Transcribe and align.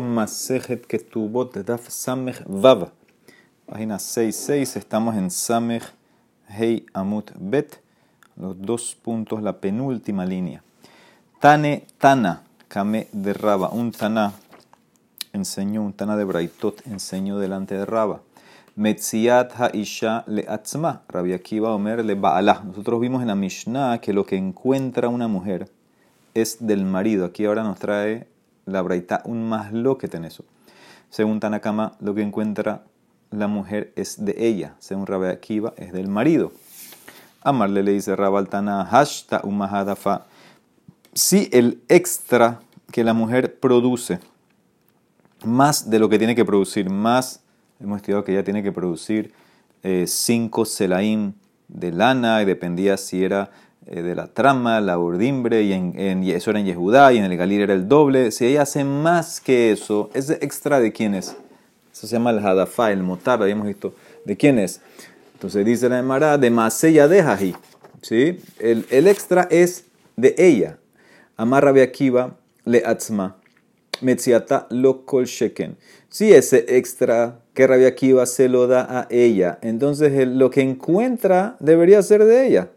Masejet 0.00 0.84
Ketubot 0.88 1.54
Daf 1.64 1.88
Samech 1.88 2.42
Vav. 2.44 2.90
Página 3.66 4.00
66, 4.00 4.76
estamos 4.76 5.14
en 5.14 5.30
Samech 5.30 5.84
Hei 6.48 6.84
Amut 6.92 7.30
Bet. 7.38 7.80
Los 8.36 8.60
dos 8.60 8.96
puntos, 9.00 9.40
la 9.40 9.60
penúltima 9.60 10.26
línea. 10.26 10.64
Tane 11.38 11.86
Tana, 11.98 12.42
Kame 12.66 13.06
de 13.12 13.32
Raba. 13.32 13.68
Un 13.68 13.92
Tana 13.92 14.32
enseñó, 15.32 15.82
un 15.82 15.92
Tana 15.92 16.16
de 16.16 16.24
Braitot 16.24 16.84
enseñó 16.88 17.38
delante 17.38 17.76
de 17.76 17.86
Raba. 17.86 18.20
Metziat 18.74 19.52
Ha'isha 19.56 20.24
le 20.26 20.46
Atzma. 20.48 21.02
Rabbi 21.08 21.32
Akiva 21.32 21.72
Omer 21.72 22.04
le 22.04 22.16
Ba'ala. 22.16 22.64
Nosotros 22.64 23.00
vimos 23.00 23.22
en 23.22 23.28
la 23.28 23.36
Mishnah 23.36 24.00
que 24.00 24.12
lo 24.12 24.26
que 24.26 24.36
encuentra 24.36 25.08
una 25.08 25.28
mujer 25.28 25.70
es 26.34 26.66
del 26.66 26.84
marido. 26.84 27.24
Aquí 27.24 27.44
ahora 27.44 27.62
nos 27.62 27.78
trae 27.78 28.26
la 28.68 28.82
braita 28.82 29.22
un 29.24 29.48
más 29.48 29.72
lo 29.72 29.98
que 29.98 30.08
eso. 30.24 30.44
Según 31.10 31.40
Tanakama, 31.40 31.96
lo 32.00 32.14
que 32.14 32.22
encuentra 32.22 32.84
la 33.30 33.48
mujer 33.48 33.92
es 33.96 34.24
de 34.24 34.34
ella. 34.38 34.74
Según 34.78 35.06
Rabbi 35.06 35.26
Akiva, 35.26 35.74
es 35.76 35.92
del 35.92 36.08
marido. 36.08 36.52
Amarle 37.42 37.82
le 37.82 37.92
dice 37.92 38.14
Rabaltana, 38.14 38.84
hashta 38.84 39.40
umahadafa. 39.44 40.26
Si 41.14 41.48
el 41.52 41.82
extra 41.88 42.60
que 42.92 43.04
la 43.04 43.14
mujer 43.14 43.58
produce, 43.58 44.20
más 45.44 45.88
de 45.88 45.98
lo 45.98 46.08
que 46.08 46.18
tiene 46.18 46.34
que 46.34 46.44
producir, 46.44 46.90
más, 46.90 47.40
hemos 47.80 47.96
estudiado 47.96 48.24
que 48.24 48.32
ella 48.32 48.44
tiene 48.44 48.62
que 48.62 48.72
producir 48.72 49.32
5 49.82 50.62
eh, 50.62 50.66
selaim 50.66 51.32
de 51.68 51.92
lana, 51.92 52.42
y 52.42 52.44
dependía 52.44 52.96
si 52.96 53.24
era 53.24 53.50
de 53.90 54.14
la 54.14 54.26
trama, 54.26 54.80
la 54.80 54.98
urdimbre, 54.98 55.62
y 55.62 55.72
en, 55.72 56.22
eso 56.24 56.50
era 56.50 56.60
en 56.60 56.66
Yehudá, 56.66 57.12
y 57.12 57.18
en 57.18 57.24
el 57.24 57.36
Galir 57.36 57.62
era 57.62 57.74
el 57.74 57.88
doble. 57.88 58.30
Si 58.30 58.46
ella 58.46 58.62
hace 58.62 58.84
más 58.84 59.40
que 59.40 59.72
eso, 59.72 60.10
¿ese 60.14 60.34
extra 60.42 60.80
de 60.80 60.92
quién 60.92 61.14
es? 61.14 61.36
Eso 61.92 62.06
se 62.06 62.14
llama 62.14 62.30
el 62.30 62.38
Hadafa, 62.38 62.92
el 62.92 63.02
Motar, 63.02 63.42
habíamos 63.42 63.66
visto. 63.66 63.94
¿De 64.24 64.36
quién 64.36 64.58
es? 64.58 64.80
Entonces 65.34 65.64
dice 65.64 65.88
la 65.88 65.98
Emara, 65.98 66.36
de 66.36 66.50
Masella 66.50 67.08
de 67.08 67.22
Jaji. 67.22 67.54
¿Sí? 68.02 68.40
El, 68.58 68.86
el, 68.90 69.06
extra 69.06 69.48
es 69.50 69.84
de 70.16 70.34
ella. 70.36 70.78
Amar 71.36 71.64
Rabbi 71.64 71.80
Akiva 71.80 72.36
le 72.64 72.82
atzma. 72.84 73.36
Metziata 74.00 74.66
lo 74.70 75.04
kol 75.04 75.24
sheken. 75.24 75.76
Si 76.08 76.32
ese 76.32 76.64
extra 76.68 77.40
que 77.54 77.66
Rabbi 77.66 77.84
Akiva 77.84 78.26
se 78.26 78.48
lo 78.48 78.66
da 78.66 78.86
a 78.88 79.06
ella, 79.10 79.58
entonces 79.62 80.28
lo 80.28 80.50
que 80.50 80.60
encuentra 80.60 81.56
debería 81.58 82.02
ser 82.02 82.24
de 82.24 82.46
ella. 82.46 82.68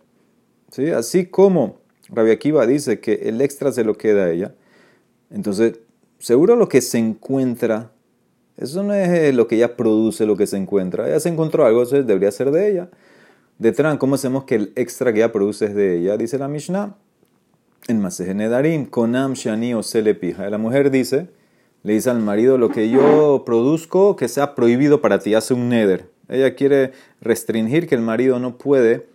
¿Sí? 0.72 0.90
Así 0.90 1.26
como 1.26 1.78
Rabbi 2.10 2.32
Akiva 2.32 2.66
dice 2.66 3.00
que 3.00 3.14
el 3.26 3.42
extra 3.42 3.72
se 3.72 3.84
lo 3.84 3.98
queda 3.98 4.26
a 4.26 4.32
ella, 4.32 4.56
entonces 5.30 5.80
seguro 6.20 6.56
lo 6.56 6.70
que 6.70 6.82
se 6.82 6.98
encuentra, 6.98 7.92
eso 8.58 8.84
no 8.84 8.94
es 8.94 9.10
eh, 9.10 9.34
lo 9.34 9.48
que 9.48 9.56
ella 9.56 9.76
produce, 9.76 10.26
lo 10.26 10.38
que 10.38 10.48
se 10.48 10.58
encuentra. 10.58 11.08
Ella 11.08 11.20
se 11.20 11.30
encontró 11.30 11.66
algo, 11.66 11.84
eso 11.84 12.02
debería 12.04 12.32
ser 12.32 12.52
de 12.52 12.72
ella. 12.72 12.90
Detrás, 13.58 13.98
¿cómo 13.98 14.16
hacemos 14.16 14.44
que 14.46 14.56
el 14.56 14.74
extra 14.76 15.12
que 15.12 15.20
ella 15.20 15.32
produce 15.32 15.66
es 15.66 15.76
de 15.76 15.98
ella? 15.98 16.18
Dice 16.18 16.38
la 16.38 16.48
Mishnah, 16.48 16.96
en 17.88 18.00
Maseje 18.00 18.34
Nedarim, 18.34 18.86
Konam 18.86 19.34
Shani 19.34 19.74
o 19.74 19.84
Selepija. 19.84 20.50
La 20.50 20.58
mujer 20.58 20.92
dice, 20.92 21.28
le 21.84 21.94
dice 21.94 22.10
al 22.10 22.20
marido, 22.20 22.58
lo 22.58 22.70
que 22.70 22.90
yo 22.90 23.44
produzco, 23.46 24.16
que 24.16 24.28
sea 24.28 24.56
prohibido 24.56 25.02
para 25.02 25.20
ti, 25.20 25.34
hace 25.34 25.54
un 25.54 25.70
neder. 25.70 26.10
Ella 26.30 26.56
quiere 26.56 26.92
restringir 27.20 27.88
que 27.88 27.96
el 27.96 28.02
marido 28.02 28.40
no 28.40 28.58
puede 28.58 29.08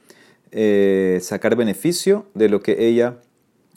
eh, 0.53 1.19
sacar 1.23 1.57
beneficio 1.57 2.27
de 2.35 2.49
lo 2.49 2.61
que 2.61 2.87
ella 2.87 3.19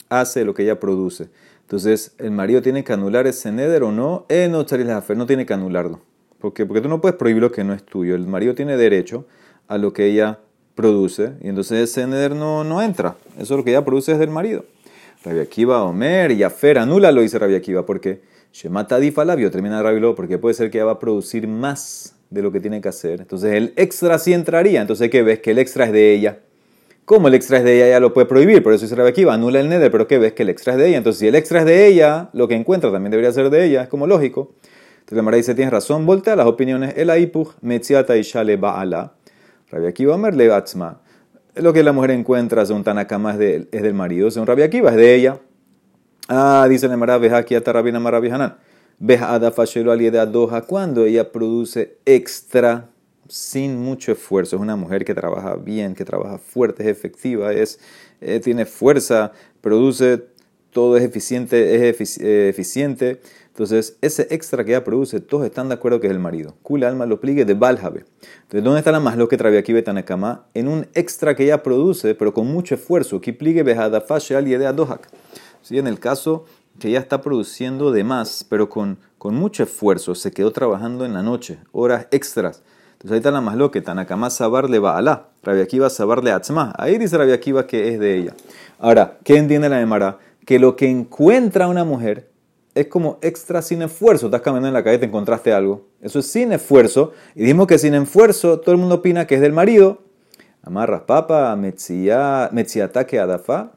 hace, 0.08 0.40
de 0.40 0.46
lo 0.46 0.54
que 0.54 0.62
ella 0.62 0.80
produce. 0.80 1.28
Entonces, 1.62 2.14
el 2.18 2.32
marido 2.32 2.62
tiene 2.62 2.82
que 2.82 2.92
anular 2.92 3.26
ese 3.26 3.52
neder 3.52 3.82
o 3.82 3.92
no, 3.92 4.26
eh, 4.28 4.48
no, 4.50 4.66
tiene 4.66 5.46
que 5.46 5.54
anularlo. 5.54 6.00
Porque 6.40 6.64
tú 6.64 6.88
no 6.88 7.00
puedes 7.00 7.16
prohibir 7.16 7.42
lo 7.42 7.52
que 7.52 7.64
no 7.64 7.74
es 7.74 7.84
tuyo. 7.84 8.14
El 8.14 8.26
marido 8.26 8.54
tiene 8.54 8.76
derecho 8.76 9.26
a 9.68 9.78
lo 9.78 9.92
que 9.92 10.06
ella 10.06 10.40
produce 10.74 11.34
y 11.42 11.48
entonces 11.48 11.90
ese 11.90 12.06
neder 12.06 12.34
no, 12.34 12.64
no 12.64 12.82
entra. 12.82 13.16
Eso 13.34 13.54
es 13.54 13.58
lo 13.58 13.64
que 13.64 13.70
ella 13.70 13.84
produce 13.84 14.12
es 14.12 14.18
del 14.18 14.30
marido. 14.30 14.64
Rabia 15.22 15.42
Akiva, 15.42 15.84
Omer, 15.84 16.32
y 16.32 16.42
Afer, 16.42 16.78
anula 16.78 17.12
lo 17.12 17.20
dice 17.20 17.38
Rabia 17.38 17.58
Akiva, 17.58 17.84
porque 17.84 18.22
Shemata 18.52 18.98
Difalabio 18.98 19.50
termina 19.50 19.82
Rabilo, 19.82 20.14
porque 20.14 20.38
puede 20.38 20.54
ser 20.54 20.70
que 20.70 20.78
ella 20.78 20.86
va 20.86 20.92
a 20.92 20.98
producir 20.98 21.46
más 21.46 22.16
de 22.30 22.42
lo 22.42 22.50
que 22.50 22.60
tiene 22.60 22.80
que 22.80 22.88
hacer. 22.88 23.20
Entonces 23.20 23.52
el 23.52 23.74
extra 23.76 24.18
sí 24.18 24.32
entraría. 24.32 24.80
Entonces, 24.80 25.10
¿qué 25.10 25.22
ves? 25.22 25.40
Que 25.40 25.50
el 25.50 25.58
extra 25.58 25.84
es 25.84 25.92
de 25.92 26.14
ella. 26.14 26.38
Como 27.10 27.26
el 27.26 27.34
extra 27.34 27.58
es 27.58 27.64
de 27.64 27.74
ella, 27.74 27.88
ya 27.88 27.98
lo 27.98 28.14
puede 28.14 28.28
prohibir. 28.28 28.62
Por 28.62 28.72
eso 28.72 28.84
dice 28.84 28.94
Rabbi 28.94 29.08
Akiva, 29.08 29.34
anula 29.34 29.58
el 29.58 29.68
neder, 29.68 29.90
pero 29.90 30.06
¿qué 30.06 30.18
ves? 30.18 30.32
Que 30.32 30.44
el 30.44 30.48
extra 30.48 30.74
es 30.74 30.78
de 30.78 30.86
ella. 30.90 30.98
Entonces, 30.98 31.18
si 31.18 31.26
el 31.26 31.34
extra 31.34 31.58
es 31.58 31.64
de 31.64 31.88
ella, 31.88 32.30
lo 32.32 32.46
que 32.46 32.54
encuentra 32.54 32.92
también 32.92 33.10
debería 33.10 33.32
ser 33.32 33.50
de 33.50 33.64
ella. 33.64 33.82
Es 33.82 33.88
como 33.88 34.06
lógico. 34.06 34.52
Entonces, 35.00 35.16
la 35.16 35.22
Mara 35.22 35.36
dice, 35.36 35.56
tienes 35.56 35.72
razón. 35.72 36.06
Voltea 36.06 36.36
las 36.36 36.46
opiniones. 36.46 36.94
El 36.96 37.10
aipuj, 37.10 37.54
metziata 37.62 38.16
y 38.16 38.22
shale 38.22 38.56
ba'ala. 38.56 39.14
Rabbi 39.72 39.88
Akiva, 39.88 40.16
merle 40.18 40.46
batzma. 40.46 41.00
Lo 41.56 41.72
que 41.72 41.82
la 41.82 41.90
mujer 41.90 42.12
encuentra 42.12 42.64
según 42.64 42.84
Tanakama 42.84 43.32
es, 43.32 43.38
de, 43.38 43.68
es 43.72 43.82
del 43.82 43.94
marido. 43.94 44.30
Según 44.30 44.46
Rabbi 44.46 44.62
Akiva, 44.62 44.90
es 44.90 44.96
de 44.96 45.12
ella. 45.12 45.40
Ah, 46.28 46.64
dice 46.70 46.86
la 46.86 46.96
Mara, 46.96 47.18
veja 47.18 47.38
aquí 47.38 47.56
hasta 47.56 47.72
Rabina 47.72 47.98
doha. 50.26 50.62
Cuando 50.62 51.04
ella 51.06 51.32
produce 51.32 51.98
extra 52.04 52.86
sin 53.30 53.78
mucho 53.78 54.12
esfuerzo. 54.12 54.56
Es 54.56 54.62
una 54.62 54.76
mujer 54.76 55.04
que 55.04 55.14
trabaja 55.14 55.54
bien, 55.54 55.94
que 55.94 56.04
trabaja 56.04 56.38
fuerte, 56.38 56.82
es 56.82 56.88
efectiva, 56.88 57.52
es, 57.52 57.78
eh, 58.20 58.40
tiene 58.40 58.66
fuerza, 58.66 59.32
produce, 59.60 60.24
todo 60.72 60.96
es 60.96 61.04
eficiente, 61.04 61.88
es 61.88 62.18
eh, 62.18 62.48
eficiente. 62.48 63.20
Entonces, 63.48 63.96
ese 64.00 64.26
extra 64.30 64.64
que 64.64 64.72
ella 64.72 64.84
produce, 64.84 65.20
todos 65.20 65.44
están 65.44 65.68
de 65.68 65.74
acuerdo 65.74 66.00
que 66.00 66.08
es 66.08 66.12
el 66.12 66.18
marido. 66.18 66.56
Kula 66.62 66.88
alma 66.88 67.06
lo 67.06 67.20
pligue 67.20 67.44
de 67.44 67.54
Baljabe. 67.54 68.04
Entonces, 68.42 68.64
¿dónde 68.64 68.80
está 68.80 68.90
la 68.90 69.00
más 69.00 69.16
lo 69.16 69.28
que 69.28 69.36
trae 69.36 69.56
aquí 69.58 69.72
Betanakama? 69.72 70.46
En 70.54 70.66
un 70.66 70.86
extra 70.94 71.36
que 71.36 71.44
ella 71.44 71.62
produce, 71.62 72.14
pero 72.14 72.34
con 72.34 72.46
mucho 72.46 72.74
esfuerzo. 72.74 73.20
Que 73.20 73.32
pligue 73.32 73.62
bejada 73.62 74.00
fashe 74.00 74.34
al 74.34 74.46
yedea 74.46 74.72
dohak. 74.72 75.08
¿Sí? 75.62 75.78
En 75.78 75.86
el 75.86 76.00
caso 76.00 76.46
que 76.78 76.88
ella 76.88 77.00
está 77.00 77.20
produciendo 77.20 77.92
de 77.92 78.02
más, 78.02 78.44
pero 78.48 78.68
con, 78.68 78.98
con 79.18 79.34
mucho 79.34 79.62
esfuerzo, 79.62 80.14
se 80.14 80.32
quedó 80.32 80.50
trabajando 80.50 81.04
en 81.04 81.12
la 81.12 81.22
noche, 81.22 81.58
horas 81.72 82.06
extras. 82.10 82.62
Entonces 83.00 83.14
ahí 83.14 83.18
está 83.20 83.30
la 83.30 83.40
más 83.40 83.56
lo 83.56 83.70
que 83.70 83.80
Tanakama 83.80 84.28
sabar 84.28 84.68
le 84.68 84.78
va 84.78 84.98
alá. 84.98 85.28
Rabbi 85.42 85.62
Akiva 85.62 85.88
sabar 85.88 86.22
le 86.22 86.32
atzma. 86.32 86.74
Ahí 86.76 86.98
dice 86.98 87.16
Rabbi 87.16 87.32
Akiva 87.32 87.66
que 87.66 87.88
es 87.88 87.98
de 87.98 88.18
ella. 88.18 88.34
Ahora, 88.78 89.16
¿qué 89.24 89.38
entiende 89.38 89.70
la 89.70 89.80
Emara? 89.80 90.18
Que 90.44 90.58
lo 90.58 90.76
que 90.76 90.86
encuentra 90.86 91.66
una 91.66 91.82
mujer 91.82 92.30
es 92.74 92.88
como 92.88 93.18
extra 93.22 93.62
sin 93.62 93.80
esfuerzo. 93.80 94.26
Estás 94.26 94.42
caminando 94.42 94.68
en 94.68 94.74
la 94.74 94.84
calle, 94.84 94.98
te 94.98 95.06
encontraste 95.06 95.50
algo. 95.50 95.86
Eso 96.02 96.18
es 96.18 96.26
sin 96.26 96.52
esfuerzo. 96.52 97.14
Y 97.34 97.40
dijimos 97.40 97.68
que 97.68 97.78
sin 97.78 97.94
esfuerzo 97.94 98.60
todo 98.60 98.72
el 98.72 98.78
mundo 98.78 98.96
opina 98.96 99.26
que 99.26 99.36
es 99.36 99.40
del 99.40 99.54
marido. 99.54 100.02
Amarras 100.62 101.00
papa, 101.00 101.56
metziataque 101.56 103.18
adafa, 103.18 103.72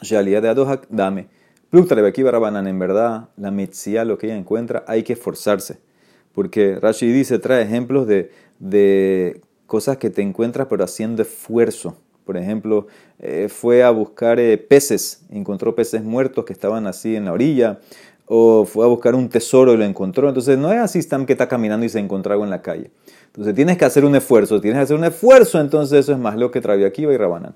shalía 0.00 0.40
de 0.40 0.48
adohak, 0.48 0.86
dame. 0.90 1.26
Plukta 1.70 1.96
Rabbi 1.96 2.06
Akiva 2.06 2.30
Rabanan, 2.30 2.68
en 2.68 2.78
verdad, 2.78 3.30
la 3.36 3.50
metzia, 3.50 4.04
lo 4.04 4.16
que 4.16 4.28
ella 4.28 4.36
encuentra, 4.36 4.84
hay 4.86 5.02
que 5.02 5.14
esforzarse 5.14 5.87
porque 6.32 6.78
Rashi 6.80 7.10
dice, 7.10 7.38
trae 7.38 7.62
ejemplos 7.62 8.06
de, 8.06 8.30
de 8.58 9.40
cosas 9.66 9.98
que 9.98 10.10
te 10.10 10.22
encuentras 10.22 10.66
pero 10.68 10.84
haciendo 10.84 11.22
esfuerzo. 11.22 11.96
Por 12.24 12.36
ejemplo, 12.36 12.86
eh, 13.20 13.48
fue 13.48 13.82
a 13.82 13.90
buscar 13.90 14.38
eh, 14.38 14.58
peces, 14.58 15.22
encontró 15.30 15.74
peces 15.74 16.02
muertos 16.02 16.44
que 16.44 16.52
estaban 16.52 16.86
así 16.86 17.16
en 17.16 17.24
la 17.24 17.32
orilla, 17.32 17.78
o 18.26 18.66
fue 18.66 18.84
a 18.84 18.88
buscar 18.88 19.14
un 19.14 19.28
tesoro 19.30 19.72
y 19.72 19.76
lo 19.78 19.84
encontró. 19.84 20.28
Entonces 20.28 20.58
no 20.58 20.70
es 20.72 20.78
así 20.78 21.00
Stam 21.00 21.24
que 21.24 21.32
está 21.32 21.48
caminando 21.48 21.86
y 21.86 21.88
se 21.88 21.98
encontró 21.98 22.32
algo 22.32 22.44
en 22.44 22.50
la 22.50 22.60
calle. 22.60 22.90
Entonces 23.26 23.54
tienes 23.54 23.78
que 23.78 23.84
hacer 23.84 24.04
un 24.04 24.14
esfuerzo, 24.14 24.60
tienes 24.60 24.78
que 24.78 24.82
hacer 24.82 24.96
un 24.96 25.04
esfuerzo, 25.04 25.58
entonces 25.60 26.00
eso 26.00 26.12
es 26.12 26.18
más 26.18 26.36
lo 26.36 26.50
que 26.50 26.60
trae 26.60 26.84
aquí 26.84 27.04
y 27.04 27.16
Rabanan. 27.16 27.54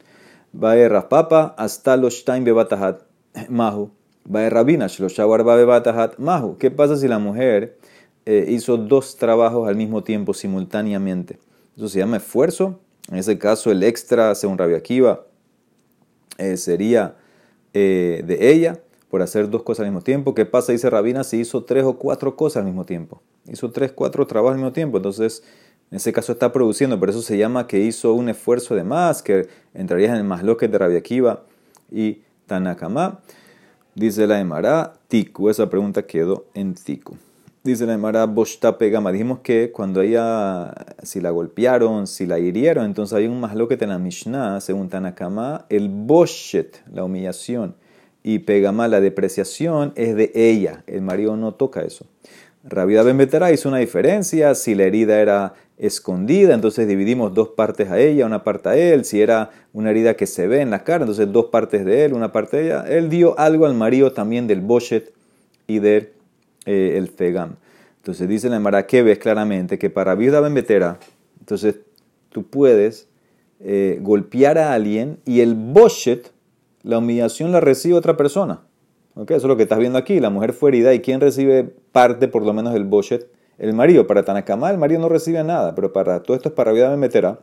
Va 0.54 0.72
a 0.72 0.88
Raspapa 0.88 1.54
hasta 1.58 1.96
los 1.96 2.24
Time 2.24 2.40
Bebatahat 2.40 3.02
Mahu. 3.48 3.90
Va 4.34 4.46
a 4.46 4.50
Rabinash 4.50 5.00
los 5.00 5.12
Shawar 5.12 5.44
Bebatahat 5.44 6.18
Mahu. 6.18 6.56
¿Qué 6.56 6.70
pasa 6.70 6.96
si 6.96 7.08
la 7.08 7.18
mujer 7.18 7.76
eh, 8.24 8.46
hizo 8.48 8.76
dos 8.76 9.16
trabajos 9.16 9.68
al 9.68 9.76
mismo 9.76 10.02
tiempo, 10.04 10.34
simultáneamente. 10.34 11.38
Eso 11.76 11.88
se 11.88 11.98
llama 11.98 12.18
esfuerzo. 12.18 12.78
En 13.10 13.18
ese 13.18 13.38
caso, 13.38 13.70
el 13.70 13.82
extra, 13.82 14.34
según 14.34 14.58
Rabia 14.58 14.76
Akiva, 14.76 15.26
eh, 16.38 16.56
sería 16.56 17.16
eh, 17.74 18.22
de 18.24 18.52
ella 18.52 18.80
por 19.08 19.22
hacer 19.22 19.50
dos 19.50 19.62
cosas 19.62 19.80
al 19.80 19.90
mismo 19.90 20.02
tiempo. 20.02 20.34
¿Qué 20.34 20.46
pasa? 20.46 20.72
Dice 20.72 20.88
Rabina, 20.88 21.24
si 21.24 21.38
hizo 21.40 21.64
tres 21.64 21.84
o 21.84 21.98
cuatro 21.98 22.36
cosas 22.36 22.58
al 22.60 22.64
mismo 22.64 22.84
tiempo. 22.84 23.22
Hizo 23.46 23.70
tres, 23.70 23.92
cuatro 23.92 24.26
trabajos 24.26 24.52
al 24.52 24.58
mismo 24.58 24.72
tiempo. 24.72 24.98
Entonces, 24.98 25.42
en 25.90 25.96
ese 25.96 26.12
caso 26.12 26.32
está 26.32 26.52
produciendo. 26.52 26.98
Por 26.98 27.10
eso 27.10 27.22
se 27.22 27.36
llama 27.36 27.66
que 27.66 27.80
hizo 27.80 28.14
un 28.14 28.28
esfuerzo 28.28 28.74
de 28.74 28.84
más, 28.84 29.22
que 29.22 29.48
entraría 29.74 30.08
en 30.08 30.16
el 30.16 30.24
más 30.24 30.42
loque 30.42 30.68
de 30.68 30.78
Rabia 30.78 30.98
Akiva 30.98 31.44
y 31.90 32.22
Tanakama. 32.46 33.20
Dice 33.94 34.26
la 34.26 34.40
Emara, 34.40 34.94
Tiku. 35.08 35.50
Esa 35.50 35.68
pregunta 35.68 36.06
quedó 36.06 36.46
en 36.54 36.74
Tiku. 36.74 37.16
Dice 37.64 37.86
la 37.86 37.94
Emara 37.94 38.26
Boshta 38.26 38.76
Pegama. 38.76 39.12
Dijimos 39.12 39.38
que 39.38 39.70
cuando 39.70 40.02
ella, 40.02 40.74
si 41.04 41.20
la 41.20 41.30
golpearon, 41.30 42.08
si 42.08 42.26
la 42.26 42.40
hirieron, 42.40 42.84
entonces 42.84 43.16
hay 43.16 43.28
un 43.28 43.38
masloquet 43.38 43.80
en 43.82 43.90
la 43.90 44.00
Mishnah, 44.00 44.60
según 44.60 44.88
Tanakama, 44.88 45.66
el 45.68 45.88
Boshet, 45.88 46.82
la 46.92 47.04
humillación, 47.04 47.76
y 48.24 48.40
pegama, 48.40 48.88
la 48.88 49.00
depreciación 49.00 49.92
es 49.94 50.16
de 50.16 50.32
ella. 50.34 50.82
El 50.88 51.02
marido 51.02 51.36
no 51.36 51.54
toca 51.54 51.82
eso. 51.82 52.04
Rabida 52.64 53.04
Ben 53.04 53.28
hizo 53.52 53.68
una 53.68 53.78
diferencia. 53.78 54.56
Si 54.56 54.74
la 54.74 54.82
herida 54.82 55.20
era 55.20 55.54
escondida, 55.78 56.54
entonces 56.54 56.88
dividimos 56.88 57.32
dos 57.32 57.50
partes 57.50 57.92
a 57.92 58.00
ella, 58.00 58.26
una 58.26 58.42
parte 58.42 58.70
a 58.70 58.76
él. 58.76 59.04
Si 59.04 59.20
era 59.20 59.50
una 59.72 59.90
herida 59.90 60.14
que 60.14 60.26
se 60.26 60.48
ve 60.48 60.62
en 60.62 60.70
la 60.70 60.82
cara, 60.82 61.04
entonces 61.04 61.30
dos 61.30 61.46
partes 61.46 61.84
de 61.84 62.06
él, 62.06 62.12
una 62.12 62.32
parte 62.32 62.56
de 62.56 62.64
ella. 62.64 62.84
Él 62.88 63.08
dio 63.08 63.38
algo 63.38 63.66
al 63.66 63.74
marido 63.74 64.12
también 64.12 64.48
del 64.48 64.62
boshet 64.62 65.12
y 65.68 65.78
del 65.78 66.10
eh, 66.66 66.94
el 66.96 67.08
fegam. 67.08 67.56
Entonces 67.98 68.28
dice 68.28 68.48
la 68.48 68.56
Emara 68.56 68.86
que 68.86 69.02
ves 69.02 69.18
claramente 69.18 69.78
que 69.78 69.90
para 69.90 70.14
viuda 70.14 70.40
Ben 70.40 70.56
entonces 71.40 71.80
tú 72.30 72.44
puedes 72.44 73.08
eh, 73.60 73.98
golpear 74.00 74.58
a 74.58 74.72
alguien 74.72 75.18
y 75.24 75.40
el 75.40 75.54
boshet, 75.54 76.32
la 76.82 76.98
humillación 76.98 77.52
la 77.52 77.60
recibe 77.60 77.94
otra 77.94 78.16
persona. 78.16 78.62
Eso 79.14 79.36
es 79.36 79.44
lo 79.44 79.56
que 79.56 79.64
estás 79.64 79.78
viendo 79.78 79.98
aquí. 79.98 80.20
La 80.20 80.30
mujer 80.30 80.52
fue 80.52 80.70
herida 80.70 80.94
y 80.94 81.00
¿quién 81.00 81.20
recibe 81.20 81.64
parte, 81.92 82.28
por 82.28 82.44
lo 82.44 82.52
menos, 82.52 82.72
del 82.72 82.84
boshet? 82.84 83.28
El 83.58 83.74
marido. 83.74 84.06
Para 84.06 84.24
Tanakama, 84.24 84.70
el 84.70 84.78
marido 84.78 85.00
no 85.00 85.08
recibe 85.08 85.44
nada, 85.44 85.74
pero 85.74 85.92
para 85.92 86.22
todo 86.22 86.36
esto 86.36 86.48
es 86.48 86.54
para 86.54 86.72
vida 86.72 86.96
meterá. 86.96 87.40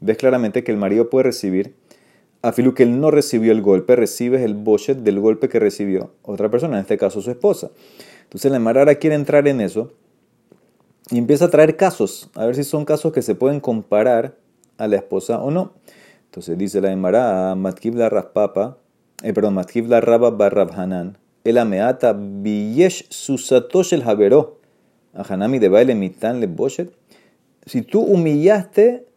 Ves 0.00 0.16
claramente 0.16 0.64
que 0.64 0.72
el 0.72 0.78
marido 0.78 1.10
puede 1.10 1.24
recibir, 1.24 1.74
a 2.42 2.52
filu 2.52 2.72
que 2.72 2.84
él 2.84 3.00
no 3.00 3.10
recibió 3.10 3.52
el 3.52 3.60
golpe, 3.60 3.96
recibes 3.96 4.40
el 4.40 4.54
boshet 4.54 4.98
del 4.98 5.20
golpe 5.20 5.50
que 5.50 5.58
recibió 5.58 6.12
otra 6.22 6.50
persona, 6.50 6.76
en 6.76 6.80
este 6.80 6.96
caso 6.96 7.20
su 7.20 7.30
esposa. 7.30 7.70
Entonces 8.30 8.52
la 8.52 8.60
Marara 8.60 8.94
quiere 8.94 9.16
entrar 9.16 9.48
en 9.48 9.60
eso 9.60 9.90
y 11.10 11.18
empieza 11.18 11.46
a 11.46 11.50
traer 11.50 11.76
casos, 11.76 12.30
a 12.36 12.46
ver 12.46 12.54
si 12.54 12.62
son 12.62 12.84
casos 12.84 13.12
que 13.12 13.22
se 13.22 13.34
pueden 13.34 13.58
comparar 13.58 14.36
a 14.78 14.86
la 14.86 14.94
esposa 14.94 15.42
o 15.42 15.50
no. 15.50 15.72
Entonces 16.26 16.56
dice 16.56 16.80
la 16.80 16.92
Emara, 16.92 17.56
Matkib 17.56 17.96
la 17.96 18.08
Raspapa, 18.08 18.78
eh, 19.24 19.32
perdón, 19.32 19.54
Matkiv 19.54 19.88
la 19.88 20.00
Rabba 20.00 20.30
Barrab 20.30 20.70
Hanan, 20.78 21.18
el 21.42 21.58
ameata 21.58 22.12
biyesh 22.12 23.08
susatosh 23.08 23.94
el 23.94 24.04
javeró, 24.04 24.60
a 25.12 25.22
Hanami 25.22 25.58
de 25.58 25.68
baile 25.68 25.96
mitan 25.96 26.38
le 26.38 26.46
boshet. 26.46 26.92
Si 27.66 27.82
tú 27.82 28.00
humillaste 28.00 29.08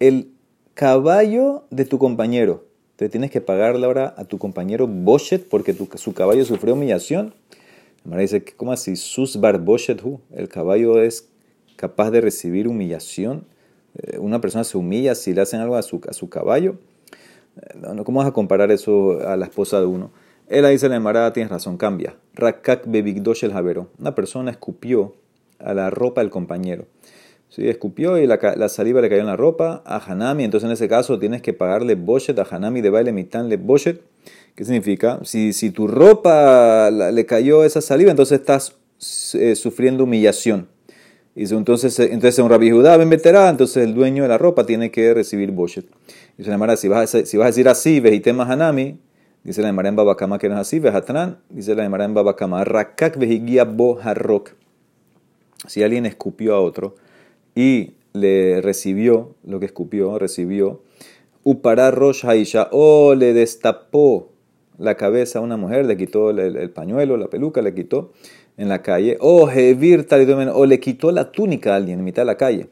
el 0.00 0.32
caballo 0.72 1.64
de 1.68 1.84
tu 1.84 1.98
compañero, 1.98 2.64
te 2.96 3.10
tienes 3.10 3.30
que 3.30 3.42
pagarle 3.42 3.84
ahora 3.84 4.14
a 4.16 4.24
tu 4.24 4.38
compañero 4.38 4.86
boshet 4.86 5.46
porque 5.46 5.76
su 5.96 6.14
caballo 6.14 6.46
sufrió 6.46 6.72
humillación. 6.72 7.34
La 8.04 8.18
dice, 8.18 8.44
¿cómo 8.56 8.72
así? 8.72 8.96
Sus 8.96 9.40
bar 9.40 9.60
boshet, 9.60 10.02
el 10.32 10.48
caballo 10.48 11.00
es 11.00 11.28
capaz 11.76 12.10
de 12.10 12.20
recibir 12.20 12.66
humillación. 12.66 13.46
Eh, 13.94 14.18
una 14.18 14.40
persona 14.40 14.64
se 14.64 14.76
humilla 14.76 15.14
si 15.14 15.34
le 15.34 15.40
hacen 15.40 15.60
algo 15.60 15.76
a 15.76 15.82
su, 15.82 16.00
a 16.08 16.12
su 16.12 16.28
caballo. 16.28 16.76
¿Cómo 18.04 18.20
vas 18.20 18.28
a 18.28 18.32
comparar 18.32 18.70
eso 18.70 19.20
a 19.26 19.36
la 19.36 19.44
esposa 19.44 19.78
de 19.78 19.86
uno? 19.86 20.10
Él 20.48 20.68
dice 20.68 20.88
la 20.88 20.96
Emara, 20.96 21.32
tienes 21.32 21.50
razón, 21.50 21.76
cambia. 21.76 22.16
Rakak 22.34 22.86
bebigdosh 22.86 23.44
el 23.44 23.52
javero. 23.52 23.88
Una 23.98 24.14
persona 24.14 24.50
escupió 24.50 25.14
a 25.58 25.74
la 25.74 25.90
ropa 25.90 26.20
del 26.20 26.30
compañero. 26.30 26.86
Sí, 27.48 27.68
escupió 27.68 28.18
y 28.18 28.26
la, 28.26 28.68
saliva 28.68 29.02
le 29.02 29.10
cayó 29.10 29.20
en 29.20 29.26
la 29.26 29.36
ropa 29.36 29.82
a 29.84 29.98
Hanami. 29.98 30.44
Entonces, 30.44 30.66
en 30.66 30.72
ese 30.72 30.88
caso, 30.88 31.18
tienes 31.18 31.42
que 31.42 31.52
pagarle 31.52 31.94
boshet 31.94 32.38
a 32.38 32.46
Hanami 32.50 32.80
de 32.80 32.90
baile 32.90 33.12
mitanle 33.12 33.58
boshet. 33.58 34.00
¿Qué 34.54 34.64
significa? 34.64 35.20
Si, 35.24 35.52
si 35.52 35.70
tu 35.70 35.86
ropa 35.86 36.90
le 36.90 37.26
cayó 37.26 37.64
esa 37.64 37.80
saliva, 37.80 38.10
entonces 38.10 38.40
estás 38.40 38.76
eh, 39.34 39.56
sufriendo 39.56 40.04
humillación. 40.04 40.68
Y 41.34 41.52
entonces, 41.54 41.98
entonces 41.98 42.38
un 42.40 42.50
rabbi 42.50 42.70
Judá 42.70 42.98
ben 42.98 43.10
entonces 43.10 43.76
el 43.78 43.94
dueño 43.94 44.24
de 44.24 44.28
la 44.28 44.36
ropa 44.36 44.66
tiene 44.66 44.90
que 44.90 45.14
recibir 45.14 45.50
boshet. 45.50 45.86
Dice 46.36 46.50
la 46.50 46.76
si 46.76 46.88
vas, 46.88 47.14
a, 47.14 47.24
si 47.24 47.36
vas 47.38 47.46
a 47.46 47.48
decir 47.48 47.68
así, 47.68 48.00
vejitema 48.00 48.44
hanami, 48.44 48.98
dice 49.42 49.62
la 49.62 49.70
Emara 49.70 49.88
en 49.88 49.96
Babakama 49.96 50.38
que 50.38 50.50
no 50.50 50.56
es 50.56 50.60
así, 50.60 50.78
vejatran, 50.78 51.38
dice 51.48 51.74
la 51.74 51.86
Emara 51.86 52.04
en 52.04 52.12
Babakama, 52.12 52.62
rakak 52.64 53.16
vejigia 53.16 53.64
bo 53.64 53.98
harrok. 53.98 54.50
Si 55.66 55.82
alguien 55.82 56.04
escupió 56.04 56.54
a 56.54 56.60
otro 56.60 56.96
y 57.54 57.94
le 58.12 58.60
recibió 58.60 59.34
lo 59.44 59.58
que 59.58 59.66
escupió, 59.66 60.18
recibió, 60.18 60.82
upara 61.44 61.90
rosh 61.90 62.26
haisha, 62.26 62.68
o 62.72 63.14
le 63.14 63.32
destapó 63.32 64.31
la 64.78 64.96
cabeza 64.96 65.38
a 65.38 65.42
una 65.42 65.56
mujer, 65.56 65.86
le 65.86 65.96
quitó 65.96 66.30
el, 66.30 66.70
pañuelo, 66.70 67.16
la 67.16 67.28
peluca, 67.28 67.62
le 67.62 67.74
quitó 67.74 68.12
en 68.56 68.68
la 68.68 68.82
calle, 68.82 69.16
o 69.20 69.50
hevir 69.50 70.06
o 70.54 70.66
le 70.66 70.80
quitó 70.80 71.10
la 71.12 71.32
túnica 71.32 71.72
a 71.72 71.76
alguien 71.76 71.98
en 71.98 72.04
mitad 72.04 72.22
de 72.22 72.26
la 72.26 72.36
calle 72.36 72.68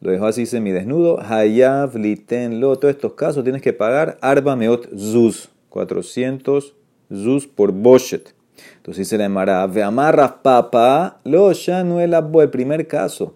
lo 0.00 0.12
dejó 0.12 0.26
así 0.26 0.46
semidesnudo, 0.46 1.20
hayav 1.20 1.96
liten 1.96 2.60
lo, 2.60 2.76
todos 2.76 2.94
estos 2.94 3.14
casos 3.14 3.42
tienes 3.42 3.62
que 3.62 3.72
pagar 3.72 4.16
arba 4.20 4.54
meot 4.54 4.88
zuz, 4.96 5.48
400 5.70 6.74
zuz 7.12 7.46
por 7.46 7.72
boshet. 7.72 8.34
Entonces 8.76 9.06
dice 9.06 9.18
la 9.18 9.24
Emara, 9.24 9.66
ve 9.66 9.82
amarras 9.82 10.32
papa, 10.42 11.20
lo 11.24 11.50
ya 11.52 11.84
no 11.84 12.00
el 12.00 12.14
el 12.14 12.50
primer 12.50 12.86
caso 12.86 13.34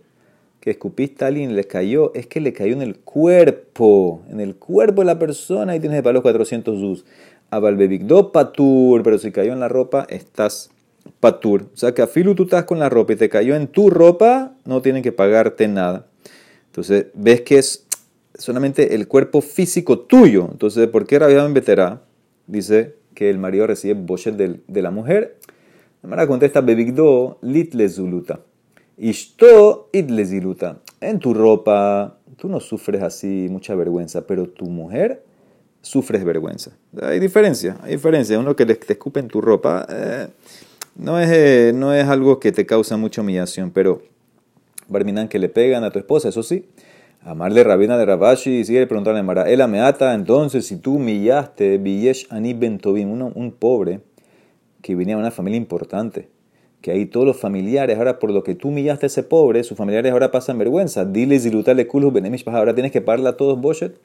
que 0.60 0.70
escupiste 0.70 1.24
a 1.24 1.28
alguien 1.28 1.56
le 1.56 1.64
cayó, 1.64 2.14
es 2.14 2.28
que 2.28 2.40
le 2.40 2.52
cayó 2.52 2.74
en 2.74 2.82
el 2.82 2.96
cuerpo, 3.00 4.22
en 4.30 4.38
el 4.38 4.54
cuerpo 4.54 5.00
de 5.00 5.06
la 5.06 5.18
persona 5.18 5.74
y 5.74 5.80
tienes 5.80 5.98
que 5.98 6.02
pagar 6.04 6.14
los 6.14 6.22
400 6.22 6.78
zuz. 6.78 7.04
Abalbebigdo 7.52 8.32
patur, 8.32 9.02
pero 9.02 9.18
si 9.18 9.30
cayó 9.30 9.52
en 9.52 9.60
la 9.60 9.68
ropa, 9.68 10.06
estás 10.08 10.70
patur. 11.20 11.66
O 11.74 11.76
sea 11.76 11.92
que 11.92 12.00
a 12.00 12.06
filu 12.06 12.34
tú 12.34 12.44
estás 12.44 12.64
con 12.64 12.78
la 12.78 12.88
ropa 12.88 13.12
y 13.12 13.16
te 13.16 13.28
cayó 13.28 13.54
en 13.54 13.66
tu 13.66 13.90
ropa, 13.90 14.54
no 14.64 14.80
tienen 14.80 15.02
que 15.02 15.12
pagarte 15.12 15.68
nada. 15.68 16.06
Entonces, 16.68 17.08
ves 17.12 17.42
que 17.42 17.58
es 17.58 17.86
solamente 18.34 18.94
el 18.94 19.06
cuerpo 19.06 19.42
físico 19.42 19.98
tuyo. 19.98 20.48
Entonces, 20.50 20.88
¿por 20.88 21.06
qué 21.06 21.18
Rabbi 21.18 21.34
en 21.34 21.52
Betera 21.52 22.00
dice 22.46 22.96
que 23.14 23.28
el 23.28 23.36
marido 23.36 23.66
recibe 23.66 24.00
boshet 24.00 24.34
de 24.34 24.82
la 24.82 24.90
mujer? 24.90 25.36
La 26.02 26.08
Mara 26.08 26.26
contesta, 26.26 26.62
Bebigdo 26.62 27.38
lit 27.42 27.74
zuluta. 27.90 28.40
Ishto 28.96 29.90
it 29.92 30.08
ziluta. 30.24 30.78
En 31.02 31.18
tu 31.18 31.34
ropa, 31.34 32.16
tú 32.38 32.48
no 32.48 32.60
sufres 32.60 33.02
así 33.02 33.48
mucha 33.50 33.74
vergüenza, 33.74 34.26
pero 34.26 34.48
tu 34.48 34.64
mujer 34.64 35.22
sufres 35.82 36.24
vergüenza. 36.24 36.70
Hay 37.02 37.20
diferencia, 37.20 37.76
hay 37.82 37.92
diferencia. 37.92 38.38
Uno 38.38 38.56
que 38.56 38.64
te 38.64 38.92
escupe 38.92 39.20
en 39.20 39.28
tu 39.28 39.40
ropa 39.40 39.86
eh, 39.90 40.28
no, 40.96 41.18
es, 41.20 41.30
eh, 41.30 41.72
no 41.74 41.92
es 41.92 42.08
algo 42.08 42.40
que 42.40 42.52
te 42.52 42.64
causa 42.64 42.96
mucha 42.96 43.20
humillación, 43.20 43.70
pero 43.70 44.02
Barminan 44.88 45.28
que 45.28 45.38
le 45.38 45.48
pegan 45.48 45.84
a 45.84 45.90
tu 45.90 45.98
esposa, 45.98 46.28
eso 46.28 46.42
sí. 46.42 46.66
Amarle 47.24 47.62
rabina 47.62 47.96
de 47.96 48.04
Rabashi, 48.04 48.64
sigue 48.64 48.86
preguntando 48.86 49.18
a 49.18 49.22
Mara, 49.22 49.48
Ela 49.48 49.64
ata, 49.86 50.14
entonces 50.14 50.66
si 50.66 50.76
tú 50.76 50.96
humillaste, 50.96 51.78
Biyesh 51.78 52.26
Ani 52.30 52.52
Bentobim, 52.52 53.10
un 53.12 53.52
pobre 53.52 54.00
que 54.82 54.96
venía 54.96 55.14
de 55.14 55.20
una 55.20 55.30
familia 55.30 55.56
importante, 55.56 56.28
que 56.80 56.90
ahí 56.90 57.06
todos 57.06 57.24
los 57.24 57.38
familiares, 57.38 57.96
ahora 57.96 58.18
por 58.18 58.32
lo 58.32 58.42
que 58.42 58.56
tú 58.56 58.68
humillaste 58.68 59.06
a 59.06 59.08
ese 59.08 59.22
pobre, 59.22 59.62
sus 59.62 59.78
familiares 59.78 60.10
ahora 60.10 60.32
pasan 60.32 60.58
vergüenza. 60.58 61.04
Dile 61.04 61.38
zilutale 61.38 61.86
kulhu 61.86 62.10
benemish 62.10 62.46
ahora 62.48 62.74
tienes 62.74 62.90
que 62.90 63.00
pagarle 63.00 63.28
a 63.28 63.36
todos 63.36 63.60
boshet. 63.60 63.96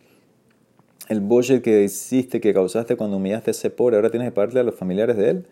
El 1.07 1.21
boshet 1.21 1.61
que 1.61 1.83
hiciste, 1.83 2.41
que 2.41 2.53
causaste 2.53 2.97
cuando 2.97 3.15
humillaste 3.15 3.51
a 3.51 3.53
ese 3.53 3.69
pobre, 3.69 3.95
ahora 3.95 4.09
tienes 4.09 4.27
que 4.27 4.33
pagarle 4.33 4.59
a 4.59 4.63
los 4.63 4.75
familiares 4.75 5.15
de 5.15 5.29
él. 5.29 5.45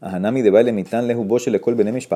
A 0.00 0.16
Hanami 0.16 0.40
de 0.40 0.50
Baile 0.50 0.72
Mitan 0.72 1.06
lehu 1.06 1.24
boshet 1.24 1.52
le 1.52 1.60
kol 1.60 1.74
benemish 1.74 2.08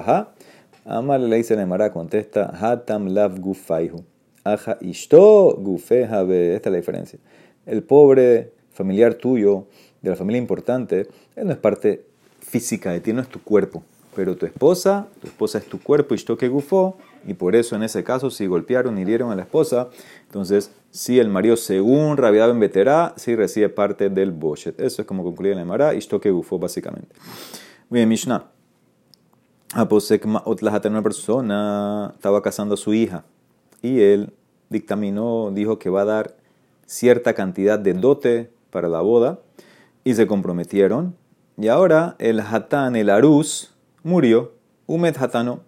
Amar 0.86 1.20
le 1.20 1.36
dice 1.36 1.56
Nemara, 1.56 1.92
contesta, 1.92 2.50
Hatam 2.58 3.08
lav 3.08 3.38
gufaihu. 3.38 4.04
Aja 4.44 4.78
ishto 4.80 5.56
gufeja 5.58 6.22
Esta 6.22 6.68
es 6.68 6.72
la 6.72 6.76
diferencia. 6.76 7.18
El 7.66 7.82
pobre 7.82 8.52
familiar 8.72 9.14
tuyo, 9.14 9.66
de 10.00 10.10
la 10.10 10.16
familia 10.16 10.38
importante, 10.38 11.08
él 11.34 11.46
no 11.46 11.52
es 11.52 11.58
parte 11.58 12.04
física 12.40 12.92
de 12.92 13.00
ti, 13.00 13.12
no 13.12 13.20
es 13.20 13.28
tu 13.28 13.42
cuerpo. 13.42 13.82
Pero 14.16 14.37
tu 14.37 14.46
esposa, 14.46 15.06
tu 15.20 15.26
esposa 15.26 15.58
es 15.58 15.66
tu 15.66 15.78
cuerpo, 15.78 16.14
ishto 16.14 16.38
que 16.38 16.49
gufó, 16.49 16.96
y 17.26 17.35
por 17.35 17.54
eso 17.54 17.76
en 17.76 17.82
ese 17.82 18.02
caso, 18.02 18.30
si 18.30 18.46
golpearon, 18.46 18.99
hirieron 18.99 19.30
a 19.30 19.37
la 19.37 19.42
esposa, 19.42 19.90
entonces 20.23 20.73
si 20.90 21.20
el 21.20 21.28
marido, 21.28 21.56
según 21.56 22.16
Rabiab 22.16 22.50
en 22.50 22.58
Veterá, 22.58 23.12
sí 23.16 23.37
recibe 23.37 23.68
parte 23.68 24.08
del 24.08 24.32
boshet. 24.32 24.80
Eso 24.80 25.02
es 25.02 25.06
como 25.06 25.23
concluye 25.23 25.54
la 25.54 25.61
Emara, 25.61 25.94
ishto 25.94 26.18
que 26.18 26.30
gufó, 26.30 26.58
básicamente. 26.58 27.14
Muy 27.90 27.99
bien, 27.99 28.08
Mishnah. 28.08 28.50
Aposek 29.75 30.25
Ma'otlahata, 30.25 30.88
una 30.88 31.02
persona 31.02 32.12
estaba 32.14 32.40
casando 32.40 32.75
a 32.75 32.76
su 32.78 32.94
hija 32.94 33.25
y 33.82 34.00
él 34.00 34.32
dictaminó, 34.70 35.50
dijo 35.52 35.78
que 35.78 35.90
va 35.90 36.00
a 36.00 36.04
dar 36.06 36.37
cierta 36.87 37.35
cantidad 37.35 37.78
de 37.78 37.92
dote 37.92 38.50
para 38.70 38.88
la 38.88 39.02
boda 39.02 39.40
y 40.02 40.14
se 40.14 40.26
comprometieron. 40.26 41.14
Y 41.58 41.68
ahora 41.68 42.16
el 42.18 42.40
Hatán, 42.40 42.96
el 42.96 43.11
Arus, 43.11 43.75
murió, 44.06 44.52
Umet 44.86 45.20
Hatano, 45.20 45.60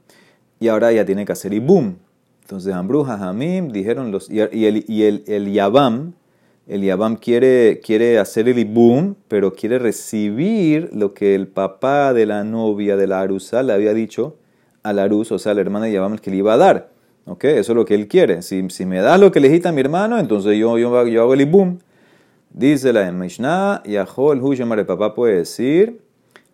y 0.61 0.68
ahora 0.68 0.92
ya 0.92 1.04
tiene 1.04 1.25
que 1.25 1.33
hacer 1.33 1.52
Ibum. 1.52 1.97
Entonces 2.42 2.73
Ambruja, 2.73 3.14
Hamim, 3.28 3.68
dijeron 3.68 4.11
los, 4.11 4.30
y 4.30 4.40
el, 4.40 4.85
y 4.88 5.02
el, 5.02 5.25
el 5.26 5.52
Yabam, 5.52 6.14
el 6.66 6.83
Yabam 6.83 7.16
quiere, 7.16 7.80
quiere 7.85 8.18
hacer 8.18 8.49
el 8.49 8.59
ibum, 8.59 9.14
pero 9.26 9.52
quiere 9.52 9.78
recibir 9.78 10.90
lo 10.92 11.14
que 11.14 11.35
el 11.35 11.49
papá 11.49 12.14
de 12.14 12.26
la 12.26 12.45
novia 12.45 12.97
de 12.97 13.07
la 13.07 13.21
Arusa 13.21 13.62
le 13.62 13.73
había 13.73 13.92
dicho 13.92 14.37
a 14.83 14.92
la 14.92 15.04
Arus, 15.04 15.33
o 15.33 15.38
sea, 15.38 15.54
la 15.54 15.61
hermana 15.61 15.87
de 15.87 15.92
Yabam, 15.92 16.16
que 16.18 16.30
le 16.30 16.37
iba 16.37 16.54
a 16.54 16.57
dar. 16.57 16.90
¿Ok? 17.26 17.45
Eso 17.45 17.73
es 17.73 17.76
lo 17.76 17.85
que 17.85 17.95
él 17.95 18.09
quiere. 18.09 18.42
Si, 18.42 18.68
si 18.71 18.87
me 18.87 19.00
das 19.00 19.21
lo 19.21 19.30
que 19.33 19.40
le 19.40 19.49
dijiste 19.49 19.68
a 19.68 19.73
mi 19.73 19.80
hermano, 19.80 20.18
entonces 20.18 20.57
yo, 20.59 20.78
yo, 20.78 21.07
yo 21.07 21.23
hago 21.23 21.35
el 21.35 21.40
ibum. 21.42 21.78
Dice 22.50 22.92
la 22.92 23.11
Mishnah, 23.12 23.83
Yahol 23.85 24.42
Huyamar, 24.42 24.78
el 24.78 24.87
papá 24.87 25.14
puede 25.14 25.37
decir, 25.37 26.00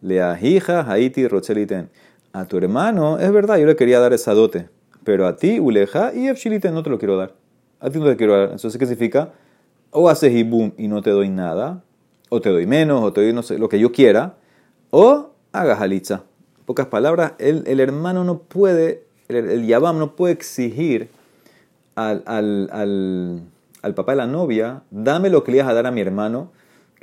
le 0.05 0.23
hija 0.43 0.85
Haiti 0.87 1.27
Rocheliten. 1.27 1.89
A 2.33 2.47
tu 2.47 2.59
hermano, 2.59 3.19
es 3.19 3.33
verdad, 3.33 3.59
yo 3.59 3.67
le 3.67 3.77
quería 3.77 4.01
dar 4.01 4.13
esa 4.13 4.35
dote, 4.35 4.69
pero 5.05 5.27
a 5.27 5.37
ti, 5.37 5.61
Uleja 5.61 6.13
y 6.15 6.29
Efshiliten 6.29 6.75
no 6.75 6.83
te 6.83 6.91
lo 6.91 6.99
quiero 6.99 7.17
dar. 7.17 7.33
A 7.81 7.91
ti 7.91 7.99
no 7.99 8.07
te 8.07 8.17
quiero 8.17 8.37
dar. 8.37 8.51
Entonces, 8.51 8.77
¿qué 8.77 8.87
significa? 8.87 9.33
O 9.91 10.09
haces 10.09 10.49
boom 10.49 10.75
y 10.77 10.89
no 10.89 11.01
te 11.01 11.11
doy 11.11 11.29
nada, 11.29 11.83
o 12.29 12.41
te 12.41 12.51
doy 12.51 12.67
menos, 12.67 13.03
o 13.03 13.13
te 13.13 13.23
doy 13.23 13.33
no 13.33 13.43
sé, 13.43 13.59
lo 13.59 13.69
que 13.69 13.79
yo 13.79 13.93
quiera, 13.93 14.35
o 14.91 15.31
hagas 15.53 15.81
halitza. 15.81 16.25
En 16.59 16.65
pocas 16.65 16.87
palabras, 16.87 17.33
el, 17.39 17.63
el 17.67 17.81
hermano 17.81 18.25
no 18.25 18.39
puede, 18.39 19.05
el, 19.29 19.49
el 19.49 19.67
Yabam 19.67 19.99
no 19.99 20.17
puede 20.17 20.35
exigir 20.35 21.09
al, 21.95 22.25
al, 22.27 22.69
al 22.73 23.43
al 23.85 23.95
papá 23.95 24.13
de 24.13 24.17
la 24.17 24.27
novia, 24.27 24.83
dame 24.91 25.29
lo 25.29 25.45
que 25.45 25.53
le 25.53 25.59
ibas 25.59 25.69
a 25.69 25.75
dar 25.75 25.87
a 25.87 25.91
mi 25.91 26.01
hermano 26.01 26.51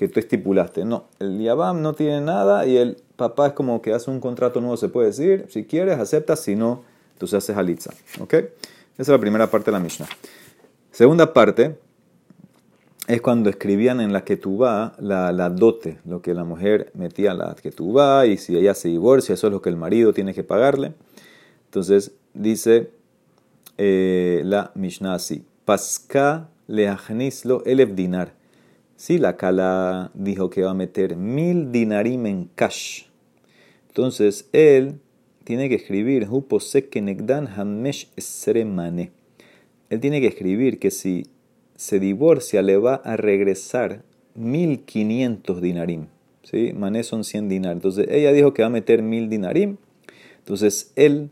que 0.01 0.07
tú 0.07 0.19
estipulaste. 0.19 0.83
No, 0.83 1.05
el 1.19 1.39
Yabam 1.39 1.83
no 1.83 1.93
tiene 1.93 2.21
nada 2.21 2.65
y 2.65 2.75
el 2.75 2.97
papá 3.17 3.45
es 3.45 3.53
como 3.53 3.83
que 3.83 3.93
hace 3.93 4.09
un 4.09 4.19
contrato 4.19 4.59
nuevo, 4.59 4.75
se 4.75 4.89
puede 4.89 5.09
decir. 5.09 5.45
Si 5.49 5.65
quieres, 5.65 5.99
aceptas, 5.99 6.39
si 6.39 6.55
no, 6.55 6.81
se 7.23 7.37
haces 7.37 7.55
halitza. 7.55 7.91
¿Ok? 8.19 8.33
Esa 8.33 8.49
es 8.97 9.07
la 9.09 9.19
primera 9.19 9.51
parte 9.51 9.65
de 9.65 9.73
la 9.73 9.79
Mishnah. 9.79 10.07
Segunda 10.89 11.33
parte 11.33 11.77
es 13.07 13.21
cuando 13.21 13.51
escribían 13.51 14.01
en 14.01 14.11
la 14.11 14.25
ketubá 14.25 14.95
la, 14.97 15.31
la 15.31 15.51
dote, 15.51 15.99
lo 16.03 16.23
que 16.23 16.33
la 16.33 16.45
mujer 16.45 16.89
metía 16.95 17.33
en 17.33 17.37
la 17.37 17.53
ketubá 17.53 18.25
y 18.25 18.37
si 18.37 18.57
ella 18.57 18.73
se 18.73 18.87
divorcia, 18.87 19.35
eso 19.35 19.45
es 19.45 19.53
lo 19.53 19.61
que 19.61 19.69
el 19.69 19.77
marido 19.77 20.13
tiene 20.13 20.33
que 20.33 20.43
pagarle. 20.43 20.93
Entonces 21.65 22.13
dice 22.33 22.89
eh, 23.77 24.41
la 24.45 24.71
Mishnah 24.73 25.13
así. 25.13 25.45
Pasca 25.63 26.49
leachnislo 26.65 27.61
elef 27.65 27.91
dinar. 27.91 28.40
Si 29.01 29.17
la 29.17 29.35
Kala 29.35 30.11
dijo 30.13 30.51
que 30.51 30.61
va 30.61 30.69
a 30.69 30.75
meter 30.75 31.15
mil 31.15 31.71
dinarim 31.71 32.27
en 32.27 32.49
cash, 32.53 33.05
entonces 33.87 34.47
él 34.53 34.99
tiene 35.43 35.69
que 35.69 35.73
escribir. 35.73 36.27
Él 39.89 39.99
tiene 39.99 40.21
que 40.21 40.27
escribir 40.27 40.77
que 40.77 40.91
si 40.91 41.25
se 41.75 41.99
divorcia 41.99 42.61
le 42.61 42.77
va 42.77 42.93
a 42.93 43.17
regresar 43.17 44.03
1500 44.35 45.61
dinarim. 45.63 46.05
¿sí? 46.43 46.71
Mané 46.73 47.01
son 47.01 47.23
100 47.23 47.49
dinar. 47.49 47.71
Entonces 47.71 48.05
ella 48.07 48.31
dijo 48.31 48.53
que 48.53 48.61
va 48.61 48.67
a 48.67 48.69
meter 48.69 49.01
mil 49.01 49.29
dinarim. 49.29 49.77
Entonces 50.37 50.93
él 50.95 51.31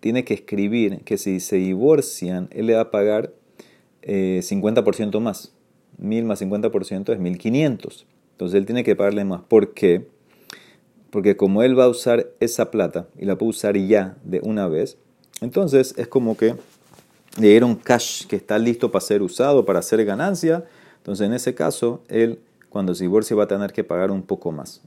tiene 0.00 0.24
que 0.24 0.32
escribir 0.32 1.02
que 1.04 1.18
si 1.18 1.40
se 1.40 1.56
divorcian, 1.56 2.48
él 2.52 2.64
le 2.64 2.74
va 2.76 2.80
a 2.80 2.90
pagar 2.90 3.34
50% 4.02 5.14
eh, 5.14 5.20
más. 5.20 5.52
1000 5.98 6.24
más 6.24 6.42
50% 6.42 7.12
es 7.12 7.18
1500. 7.18 8.06
Entonces 8.32 8.58
él 8.58 8.66
tiene 8.66 8.84
que 8.84 8.96
pagarle 8.96 9.24
más. 9.24 9.42
¿Por 9.42 9.72
qué? 9.72 10.06
Porque 11.10 11.36
como 11.36 11.62
él 11.62 11.78
va 11.78 11.84
a 11.84 11.88
usar 11.88 12.28
esa 12.40 12.70
plata 12.70 13.08
y 13.18 13.24
la 13.24 13.36
puede 13.36 13.50
usar 13.50 13.76
ya 13.76 14.16
de 14.24 14.40
una 14.42 14.68
vez, 14.68 14.98
entonces 15.40 15.94
es 15.96 16.08
como 16.08 16.36
que 16.36 16.54
le 17.38 17.48
dieron 17.48 17.76
cash 17.76 18.26
que 18.26 18.36
está 18.36 18.58
listo 18.58 18.90
para 18.90 19.04
ser 19.04 19.22
usado, 19.22 19.64
para 19.64 19.78
hacer 19.78 20.04
ganancia. 20.04 20.64
Entonces 20.98 21.26
en 21.26 21.32
ese 21.32 21.54
caso, 21.54 22.02
él 22.08 22.40
cuando 22.68 22.94
se 22.94 23.04
divorcia 23.04 23.36
va 23.36 23.44
a 23.44 23.48
tener 23.48 23.72
que 23.72 23.84
pagar 23.84 24.10
un 24.10 24.22
poco 24.22 24.52
más. 24.52 24.82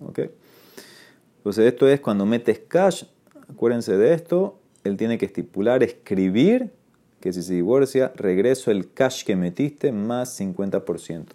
Entonces 1.37 1.65
esto 1.65 1.87
es 1.87 1.99
cuando 2.01 2.25
metes 2.25 2.59
cash, 2.59 3.05
acuérdense 3.49 3.97
de 3.97 4.13
esto, 4.13 4.59
él 4.83 4.97
tiene 4.97 5.17
que 5.17 5.25
estipular, 5.25 5.81
escribir 5.81 6.71
que 7.19 7.33
si 7.33 7.43
se 7.43 7.53
divorcia, 7.53 8.11
regreso 8.15 8.71
el 8.71 8.91
cash 8.91 9.23
que 9.23 9.35
metiste 9.35 9.91
más 9.91 10.39
50%. 10.39 11.25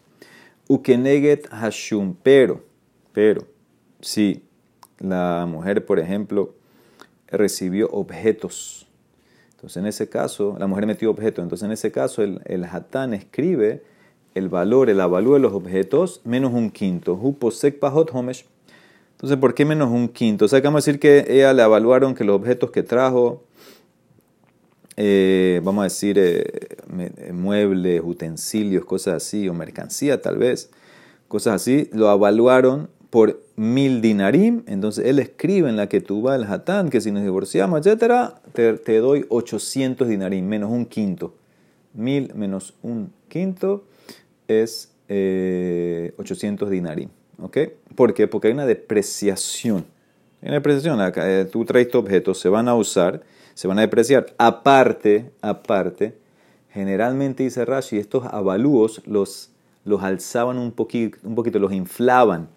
Ukeneget 0.69 1.49
hashum, 1.51 2.15
pero, 2.23 2.65
pero, 3.13 3.47
si 4.01 4.43
la 4.99 5.47
mujer, 5.49 5.85
por 5.85 5.99
ejemplo, 5.99 6.55
recibió 7.29 7.89
objetos, 7.91 8.87
entonces 9.53 9.77
en 9.79 9.87
ese 9.87 10.09
caso, 10.09 10.57
la 10.59 10.67
mujer 10.67 10.87
metió 10.87 11.11
objetos, 11.11 11.43
entonces 11.43 11.65
en 11.65 11.73
ese 11.73 11.91
caso 11.91 12.23
el, 12.23 12.41
el 12.45 12.65
hatán 12.65 13.15
escribe 13.15 13.83
el 14.35 14.49
valor, 14.49 14.91
el 14.91 15.01
avalúo 15.01 15.35
de 15.35 15.41
los 15.41 15.53
objetos, 15.53 16.21
menos 16.25 16.53
un 16.53 16.71
quinto. 16.71 17.15
Huposek 17.15 17.79
pahot 17.79 18.11
homesh. 18.13 18.45
Entonces, 19.13 19.39
¿por 19.39 19.55
qué 19.55 19.65
menos 19.65 19.91
un 19.91 20.09
quinto? 20.09 20.45
O 20.45 20.49
sea, 20.49 20.61
vamos 20.61 20.83
a 20.83 20.85
decir 20.85 21.01
que 21.01 21.25
ella 21.29 21.53
le 21.53 21.63
evaluaron 21.63 22.15
que 22.15 22.25
los 22.25 22.37
objetos 22.37 22.71
que 22.71 22.83
trajo 22.83 23.45
eh, 24.97 25.61
vamos 25.65 25.83
a 25.83 25.85
decir, 25.85 26.19
eh, 26.19 27.33
muebles, 27.33 28.01
utensilios, 28.05 28.85
cosas 28.85 29.15
así, 29.15 29.49
o 29.49 29.55
mercancía 29.55 30.21
tal 30.23 30.39
vez, 30.39 30.71
cosas 31.27 31.55
así, 31.55 31.89
lo 31.93 32.13
evaluaron 32.13 32.89
por 33.11 33.41
mil 33.57 34.01
dinarim, 34.01 34.63
entonces 34.67 35.07
él 35.07 35.19
escribe 35.19 35.69
en 35.69 35.77
la 35.77 35.89
que 35.89 36.01
tú 36.01 36.23
vas 36.23 36.37
el 36.37 36.45
hatán, 36.45 36.91
que 36.91 37.01
si 37.01 37.11
nos 37.11 37.23
divorciamos, 37.23 37.81
etcétera, 37.81 38.41
te, 38.53 38.99
doy 38.99 39.27
800 39.29 40.09
dinarim, 40.09 40.47
menos 40.47 40.71
un 40.71 40.87
quinto. 40.87 41.35
Mil 41.93 42.33
menos 42.35 42.75
un 42.83 43.13
quinto 43.29 43.85
es 44.49 44.91
800 45.07 45.09
eh, 45.09 46.73
dinarim. 46.73 47.09
¿Ok? 47.41 47.59
¿Por 47.95 48.15
qué? 48.15 48.27
Porque 48.27 48.49
hay 48.49 48.55
una 48.55 48.67
depreciación. 48.67 49.85
Hay 50.43 50.49
una 50.49 50.55
depreciación. 50.55 50.99
Tú 51.53 51.65
traes 51.65 51.89
tu 51.89 51.99
objetos, 51.99 52.41
se 52.41 52.49
van 52.49 52.69
a 52.69 52.75
usar 52.75 53.23
se 53.55 53.69
van 53.69 53.79
a 53.79 53.83
depreciar. 53.83 54.27
Aparte, 54.39 55.31
aparte, 55.41 56.19
generalmente 56.71 57.45
dice 57.45 57.65
Rashi, 57.65 57.99
estos 57.99 58.27
avalúos 58.27 59.03
los, 59.07 59.51
los 59.85 60.03
alzaban 60.03 60.59
un 60.59 60.73
poquito, 60.73 61.19
un 61.23 61.35
poquito, 61.35 61.59
los 61.59 61.73
inflaban 61.73 62.49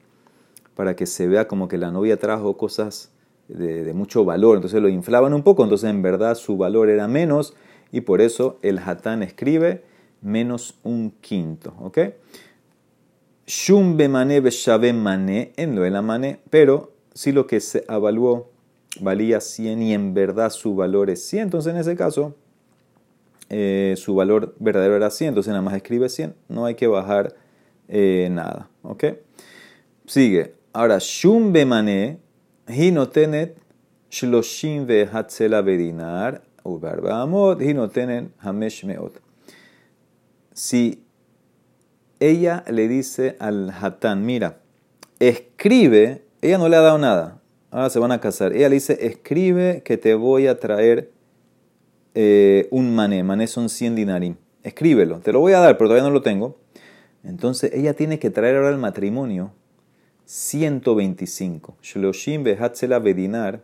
para 0.75 0.95
que 0.95 1.05
se 1.05 1.27
vea 1.27 1.47
como 1.47 1.67
que 1.67 1.77
la 1.77 1.91
novia 1.91 2.17
trajo 2.17 2.57
cosas 2.57 3.11
de, 3.47 3.93
mucho 3.93 4.25
valor. 4.25 4.57
Entonces 4.57 4.81
lo 4.81 4.89
inflaban 4.89 5.33
un 5.33 5.43
poco, 5.43 5.63
entonces 5.63 5.89
en 5.89 6.01
verdad 6.01 6.35
su 6.35 6.57
valor 6.57 6.89
era 6.89 7.07
menos 7.07 7.53
y 7.91 8.01
por 8.01 8.21
eso 8.21 8.59
el 8.61 8.79
Hatán 8.79 9.23
escribe 9.23 9.83
menos 10.21 10.75
un 10.83 11.11
quinto. 11.21 11.73
¿Ok? 11.79 11.99
Shum 13.45 13.95
bemane 13.95 14.41
mane 14.93 15.53
en 15.55 15.75
lo 15.75 15.83
de 15.83 15.89
la 15.89 16.01
mane, 16.01 16.39
pero 16.49 16.91
si 17.13 17.31
lo 17.31 17.47
que 17.47 17.61
se 17.61 17.85
evaluó 17.87 18.49
valía 19.01 19.41
100 19.41 19.81
y 19.81 19.93
en 19.93 20.13
verdad 20.13 20.49
su 20.49 20.75
valor 20.75 21.09
es 21.09 21.27
100, 21.27 21.43
entonces 21.43 21.73
en 21.73 21.79
ese 21.79 21.95
caso 21.95 22.35
eh, 23.49 23.95
su 23.97 24.15
valor 24.15 24.55
verdadero 24.59 24.95
era 24.95 25.09
100, 25.09 25.29
entonces 25.29 25.51
nada 25.51 25.61
más 25.61 25.75
escribe 25.75 26.09
100, 26.09 26.35
no 26.49 26.65
hay 26.65 26.75
que 26.75 26.87
bajar 26.87 27.35
eh, 27.87 28.27
nada. 28.31 28.69
¿ok? 28.83 29.05
Sigue. 30.05 30.55
Ahora, 30.73 30.97
Shum 30.99 31.51
Bemane, 31.53 32.19
Hinotenet, 32.67 33.57
Shloshim 34.09 34.85
Vehatzela 34.85 35.61
Bedinar, 35.61 36.41
Ubarbaamot, 36.63 37.61
Hinotenet, 37.61 38.29
Hamesh 38.39 38.83
Meot. 38.85 39.19
Si 40.53 41.03
ella 42.19 42.63
le 42.69 42.87
dice 42.87 43.35
al 43.39 43.71
Hatán, 43.71 44.25
mira, 44.25 44.59
escribe, 45.19 46.25
ella 46.41 46.57
no 46.57 46.69
le 46.69 46.75
ha 46.75 46.81
dado 46.81 46.97
nada, 46.97 47.36
ahora 47.71 47.89
se 47.89 47.99
van 47.99 48.11
a 48.11 48.19
casar. 48.19 48.53
Ella 48.53 48.67
le 48.69 48.75
dice, 48.75 49.05
escribe 49.05 49.81
que 49.83 49.97
te 49.97 50.13
voy 50.15 50.47
a 50.47 50.59
traer 50.59 51.11
eh, 52.15 52.67
un 52.71 52.95
mané. 52.95 53.23
Mané 53.23 53.47
son 53.47 53.69
100 53.69 53.95
dinarim. 53.95 54.35
Escríbelo, 54.63 55.19
te 55.19 55.31
lo 55.31 55.39
voy 55.39 55.53
a 55.53 55.59
dar, 55.59 55.77
pero 55.77 55.89
todavía 55.89 56.07
no 56.07 56.13
lo 56.13 56.21
tengo. 56.21 56.57
Entonces 57.23 57.71
ella 57.73 57.93
tiene 57.93 58.19
que 58.19 58.29
traer 58.29 58.57
ahora 58.57 58.69
el 58.69 58.77
matrimonio 58.77 59.53
125. 60.25 61.77
Shloshim 61.81 62.43
behatzela 62.43 62.99
bedinar. 62.99 63.63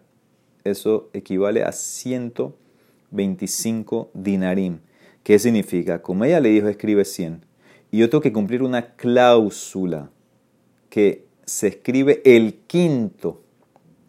Eso 0.63 1.09
equivale 1.13 1.63
a 1.63 1.73
125 1.73 4.11
dinarim. 4.13 4.79
¿Qué 5.23 5.37
significa? 5.39 6.01
Como 6.01 6.23
ella 6.25 6.39
le 6.39 6.49
dijo, 6.49 6.69
escribe 6.69 7.05
100. 7.05 7.45
Y 7.91 7.99
yo 7.99 8.09
tengo 8.09 8.21
que 8.21 8.33
cumplir 8.33 8.63
una 8.63 8.95
cláusula 8.95 10.09
que 10.89 11.25
se 11.45 11.67
escribe 11.67 12.23
el 12.25 12.55
quinto 12.65 13.42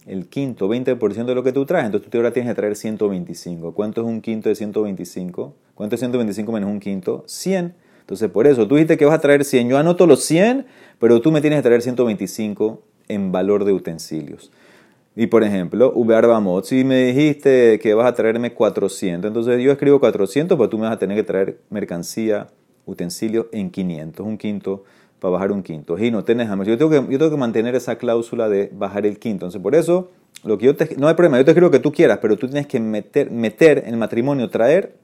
el 0.07 0.29
quinto, 0.29 0.69
20% 0.69 1.25
de 1.25 1.35
lo 1.35 1.43
que 1.43 1.53
tú 1.53 1.65
traes, 1.65 1.87
entonces 1.87 2.11
tú 2.11 2.19
ahora 2.19 2.33
tienes 2.33 2.51
que 2.51 2.57
traer 2.57 2.77
125. 2.77 3.73
¿Cuánto 3.73 4.03
es 4.03 4.07
un 4.07 4.21
quinto 4.21 4.49
de 4.49 4.55
125? 4.55 5.55
¿Cuánto 5.75 5.95
es 5.95 6.01
125 6.01 6.53
menos 6.53 6.71
un 6.71 6.81
quinto? 6.81 7.25
100. 7.27 7.75
Entonces, 8.01 8.31
por 8.31 8.47
eso, 8.47 8.69
tú 8.69 8.75
dijiste 8.75 8.99
que 8.99 9.07
vas 9.07 9.15
a 9.15 9.21
traer 9.21 9.45
100. 9.45 9.69
Yo 9.69 9.79
anoto 9.79 10.07
los 10.07 10.23
100, 10.25 10.67
pero 10.99 11.23
tú 11.23 11.33
me 11.33 11.41
tienes 11.41 11.59
que 11.59 11.63
traer 11.63 11.81
125 11.81 12.83
en 13.09 13.33
valor 13.33 13.65
de 13.65 13.73
utensilios. 13.73 14.51
Y 15.17 15.29
por 15.29 15.45
ejemplo, 15.45 15.93
Ubear 15.95 16.27
si 16.65 16.83
me 16.83 17.05
dijiste 17.05 17.79
que 17.79 17.95
vas 17.95 18.07
a 18.07 18.15
traerme 18.15 18.53
400, 18.53 19.29
entonces 19.29 19.63
yo 19.63 19.71
escribo 19.71 20.01
400, 20.01 20.59
pues 20.59 20.71
tú 20.71 20.77
me 20.77 20.85
vas 20.87 20.95
a 20.95 20.99
tener 20.99 21.17
que 21.17 21.23
traer 21.23 21.61
mercancía, 21.71 22.49
utensilios 22.85 23.47
en 23.53 23.71
500, 23.71 24.27
un 24.27 24.37
quinto 24.37 24.85
para 25.25 25.33
bajar 25.33 25.53
un 25.53 25.63
quinto. 25.63 25.99
Y 25.99 26.11
no 26.11 26.23
tenés 26.23 26.51
Yo 26.67 26.77
tengo, 26.77 26.91
que, 26.91 26.97
yo 27.11 27.19
tengo 27.19 27.31
que 27.31 27.39
mantener 27.39 27.75
esa 27.75 27.97
cláusula 27.97 28.51
de 28.51 28.69
bajar 28.75 29.07
el 29.07 29.19
quinto. 29.19 29.47
Entonces, 29.47 29.63
por 29.63 29.75
eso, 29.75 30.11
lo 30.45 30.59
que 30.59 30.67
yo 30.67 30.75
no 30.99 31.09
hay 31.09 31.15
problema, 31.15 31.39
yo 31.39 31.47
te 31.47 31.53
escribo 31.53 31.71
que 31.71 31.79
tú 31.79 31.93
quieras, 31.93 32.19
pero 32.21 32.37
tú 32.37 32.47
tienes 32.47 32.67
que 32.67 32.79
meter, 32.79 33.31
meter 33.31 33.85
en 33.87 33.95
el 33.95 33.97
matrimonio, 33.97 34.51
traer 34.51 34.97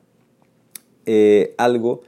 eh, 1.06 1.54
algo 1.56 2.02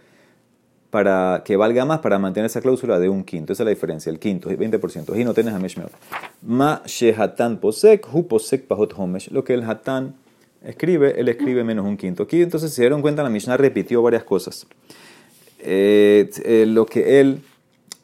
para 0.91 1.41
que 1.43 1.57
valga 1.57 1.87
más 1.87 2.01
para 2.01 2.19
mantener 2.19 2.45
esa 2.45 2.61
cláusula 2.61 2.99
de 2.99 3.09
un 3.09 3.25
quinto. 3.25 3.55
Esa 3.55 3.63
es 3.63 3.65
la 3.65 3.71
diferencia, 3.71 4.11
el 4.11 4.19
quinto, 4.19 4.51
20%. 4.51 5.19
Y 5.19 5.25
no 5.25 5.33
tienes 5.33 5.55
hamesh 5.55 5.79
meot. 5.79 5.93
Ma 6.43 6.83
shehatan 6.85 7.61
posek, 7.61 8.07
hu 8.13 8.29
posek 8.29 8.67
pahot 8.67 8.93
homesh. 8.95 9.31
Lo 9.31 9.43
que 9.43 9.55
el 9.55 9.63
hatan 9.63 10.17
escribe, 10.63 11.19
él 11.19 11.31
escribe 11.31 11.65
menos 11.65 11.87
un 11.87 11.97
quinto. 11.97 12.25
Aquí 12.25 12.43
entonces 12.43 12.75
se 12.75 12.83
dieron 12.83 13.01
cuenta, 13.01 13.23
la 13.23 13.31
Mishnah 13.31 13.57
repitió 13.57 14.03
varias 14.03 14.25
cosas. 14.25 14.67
Eh, 15.61 16.29
eh, 16.45 16.67
lo 16.67 16.85
que 16.85 17.21
él, 17.21 17.41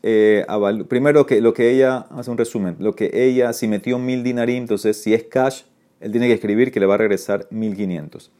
eh, 0.08 0.84
primero 0.88 1.26
que, 1.26 1.40
lo 1.40 1.52
que 1.52 1.70
ella, 1.70 2.06
hace 2.10 2.30
un 2.30 2.38
resumen, 2.38 2.76
lo 2.78 2.94
que 2.94 3.10
ella, 3.12 3.52
si 3.52 3.68
metió 3.68 3.98
mil 3.98 4.22
dinarim, 4.22 4.58
entonces 4.58 5.00
si 5.02 5.14
es 5.14 5.24
cash, 5.24 5.62
él 6.00 6.12
tiene 6.12 6.28
que 6.28 6.34
escribir 6.34 6.72
que 6.72 6.80
le 6.80 6.86
va 6.86 6.94
a 6.94 6.98
regresar 6.98 7.46
mil 7.50 7.76
quinientos. 7.76 8.30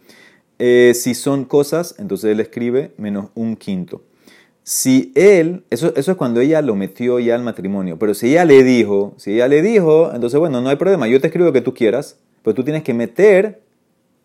si 0.58 1.14
son 1.14 1.44
cosas, 1.44 1.94
entonces 1.98 2.30
él 2.30 2.40
escribe 2.40 2.92
menos 2.96 3.30
un 3.34 3.56
quinto. 3.56 4.02
Si 4.62 5.12
él, 5.14 5.64
eso, 5.70 5.92
eso 5.96 6.12
es 6.12 6.16
cuando 6.16 6.40
ella 6.40 6.60
lo 6.62 6.74
metió 6.74 7.18
ya 7.18 7.34
al 7.34 7.42
matrimonio, 7.42 7.98
pero 7.98 8.14
si 8.14 8.30
ella 8.30 8.44
le 8.44 8.62
dijo, 8.62 9.14
si 9.16 9.34
ella 9.34 9.48
le 9.48 9.62
dijo, 9.62 10.12
entonces 10.14 10.38
bueno, 10.38 10.60
no 10.60 10.68
hay 10.68 10.76
problema, 10.76 11.08
yo 11.08 11.20
te 11.20 11.28
escribo 11.28 11.46
lo 11.46 11.52
que 11.52 11.62
tú 11.62 11.74
quieras, 11.74 12.18
pero 12.42 12.54
tú 12.54 12.64
tienes 12.64 12.82
que 12.82 12.94
meter 12.94 13.62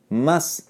más 0.10 0.70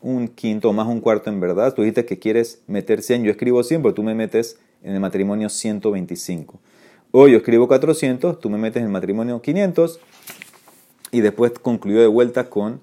un 0.00 0.28
quinto 0.28 0.72
más 0.72 0.86
un 0.86 1.00
cuarto 1.00 1.30
en 1.30 1.40
verdad. 1.40 1.74
Tú 1.74 1.82
dijiste 1.82 2.04
que 2.04 2.18
quieres 2.18 2.62
meter 2.66 3.02
100, 3.02 3.24
yo 3.24 3.30
escribo 3.30 3.62
100, 3.62 3.82
pero 3.82 3.94
tú 3.94 4.02
me 4.02 4.14
metes 4.14 4.58
en 4.82 4.94
el 4.94 5.00
matrimonio 5.00 5.48
125. 5.48 6.58
O 7.10 7.28
yo 7.28 7.38
escribo 7.38 7.68
400, 7.68 8.40
tú 8.40 8.50
me 8.50 8.58
metes 8.58 8.80
en 8.80 8.86
el 8.86 8.92
matrimonio 8.92 9.40
500 9.40 10.00
y 11.10 11.20
después 11.20 11.52
concluyó 11.60 12.00
de 12.00 12.06
vuelta 12.06 12.50
con 12.50 12.80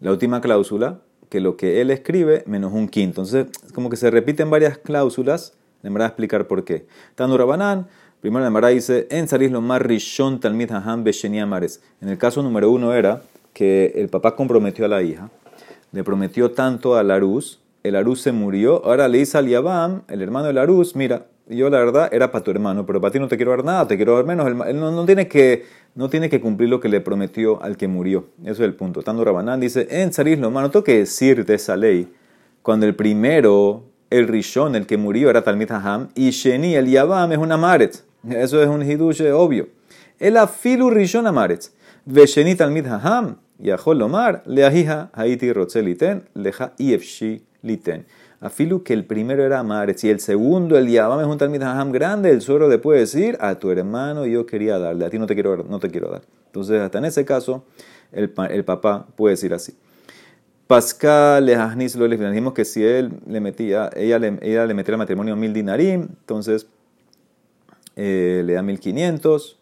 la 0.00 0.10
última 0.12 0.40
cláusula, 0.40 1.00
que 1.28 1.40
lo 1.40 1.56
que 1.56 1.80
él 1.80 1.90
escribe 1.90 2.42
menos 2.46 2.72
un 2.72 2.88
quinto. 2.88 3.22
Entonces, 3.22 3.46
como 3.74 3.90
que 3.90 3.96
se 3.96 4.10
repiten 4.10 4.50
varias 4.50 4.78
cláusulas, 4.78 5.54
le 5.82 5.90
voy 5.90 6.02
a 6.02 6.06
explicar 6.06 6.46
por 6.46 6.64
qué. 6.64 6.86
Tanura 7.14 7.44
Banán, 7.44 7.86
primero 8.20 8.48
la 8.48 8.68
dice, 8.68 9.06
en 9.10 9.28
Saris 9.28 9.50
lo 9.50 9.60
más 9.60 9.80
rishon 9.82 10.40
talmid 10.40 10.70
haham 10.72 11.04
mares. 11.46 11.80
En 12.00 12.08
el 12.08 12.18
caso 12.18 12.42
número 12.42 12.70
uno 12.70 12.94
era 12.94 13.22
que 13.52 13.92
el 13.96 14.08
papá 14.08 14.34
comprometió 14.34 14.86
a 14.86 14.88
la 14.88 15.02
hija 15.02 15.30
le 15.92 16.04
prometió 16.04 16.52
tanto 16.52 16.96
a 16.96 17.02
Larus, 17.02 17.60
el 17.82 17.94
Larus 17.94 18.20
se 18.20 18.32
murió, 18.32 18.84
ahora 18.84 19.08
le 19.08 19.18
dice 19.18 19.38
al 19.38 19.48
Yabam, 19.48 20.02
el 20.08 20.22
hermano 20.22 20.46
de 20.46 20.52
Larus, 20.52 20.94
mira, 20.94 21.26
yo 21.48 21.68
la 21.68 21.78
verdad 21.78 22.08
era 22.12 22.30
para 22.30 22.44
tu 22.44 22.50
hermano, 22.50 22.86
pero 22.86 23.00
para 23.00 23.12
ti 23.12 23.18
no 23.18 23.26
te 23.26 23.36
quiero 23.36 23.50
dar 23.50 23.64
nada, 23.64 23.88
te 23.88 23.96
quiero 23.96 24.14
dar 24.14 24.24
menos. 24.24 24.46
Él 24.46 24.78
no, 24.78 25.04
tiene, 25.04 25.26
que, 25.26 25.64
no 25.94 26.08
tiene 26.08 26.28
que 26.30 26.40
cumplir 26.40 26.68
lo 26.68 26.78
que 26.78 26.88
le 26.88 27.00
prometió 27.00 27.60
al 27.62 27.76
que 27.76 27.88
murió. 27.88 28.26
Eso 28.42 28.62
es 28.62 28.68
el 28.68 28.74
punto. 28.74 29.02
Tando 29.02 29.24
Rabanán 29.24 29.58
dice, 29.58 29.88
en 29.90 30.12
Saris 30.12 30.38
lo 30.38 30.50
no 30.50 30.70
tengo 30.70 30.84
que 30.84 30.98
decir 30.98 31.44
de 31.44 31.54
esa 31.54 31.76
ley, 31.76 32.12
cuando 32.62 32.86
el 32.86 32.94
primero, 32.94 33.84
el 34.10 34.28
Rishon, 34.28 34.76
el 34.76 34.86
que 34.86 34.96
murió, 34.96 35.28
era 35.30 35.42
Talmid 35.42 35.72
Haham, 35.72 36.08
y 36.14 36.30
Sheni, 36.30 36.76
el 36.76 36.86
Yabam, 36.86 37.32
es 37.32 37.38
una 37.38 37.54
Amaretz. 37.54 38.04
Eso 38.28 38.62
es 38.62 38.68
un 38.68 38.82
hidush 38.82 39.22
obvio. 39.32 39.68
El 40.18 40.36
afilu 40.36 40.90
Rishon 40.90 41.26
Amaretz. 41.26 41.72
Vesheni 42.04 42.54
Talmid 42.54 42.86
Haham, 42.86 43.36
Yahol 43.58 43.98
Lomar, 43.98 44.42
Leahija, 44.46 45.10
Haiti 45.12 45.52
Rotzeliten, 45.52 46.28
Leja 46.34 46.72
Ifshi 46.78 47.42
Liten. 47.62 48.06
Afilu 48.40 48.82
que 48.82 48.94
el 48.94 49.04
primero 49.04 49.44
era 49.44 49.58
Amaretz 49.58 50.04
y 50.04 50.10
el 50.10 50.20
segundo, 50.20 50.78
el 50.78 50.88
Yabam 50.88 51.20
es 51.20 51.26
un 51.26 51.36
Talmid 51.36 51.62
Haham 51.62 51.92
grande, 51.92 52.30
el 52.30 52.40
suero 52.40 52.68
le 52.68 52.78
puede 52.78 53.00
decir 53.00 53.36
a 53.40 53.56
tu 53.56 53.70
hermano 53.70 54.24
yo 54.24 54.46
quería 54.46 54.78
darle, 54.78 55.04
a 55.04 55.10
ti 55.10 55.18
no 55.18 55.26
te 55.26 55.34
quiero, 55.34 55.64
no 55.64 55.78
te 55.78 55.90
quiero 55.90 56.08
dar. 56.08 56.22
Entonces, 56.46 56.80
hasta 56.80 56.98
en 56.98 57.04
ese 57.04 57.24
caso, 57.24 57.64
el, 58.12 58.32
el 58.50 58.64
papá 58.64 59.06
puede 59.16 59.34
decir 59.34 59.52
así. 59.52 59.74
Pascal 60.66 61.46
le 61.46 61.56
lo 61.56 62.08
dijimos 62.08 62.54
que 62.54 62.64
si 62.64 62.84
él 62.84 63.12
le 63.26 63.40
metía, 63.40 63.90
ella 63.94 64.18
le, 64.18 64.38
ella 64.40 64.64
le 64.66 64.74
metía 64.74 64.92
el 64.92 64.98
matrimonio 64.98 65.36
mil 65.36 65.52
dinarim, 65.52 66.08
entonces 66.20 66.66
eh, 67.96 68.42
le 68.46 68.54
da 68.54 68.62
mil 68.62 68.78
quinientos, 68.78 69.58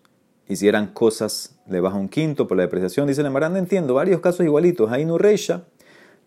y 0.48 0.56
si 0.56 0.66
eran 0.66 0.88
cosas, 0.88 1.56
le 1.68 1.80
baja 1.80 1.96
un 1.96 2.08
quinto 2.08 2.48
por 2.48 2.56
la 2.56 2.62
depreciación. 2.62 3.06
Dice 3.06 3.22
la 3.22 3.30
Mara, 3.30 3.50
no 3.50 3.58
entiendo, 3.58 3.94
varios 3.94 4.20
casos 4.20 4.44
igualitos. 4.46 4.90
No 4.90 5.18
reisha. 5.18 5.64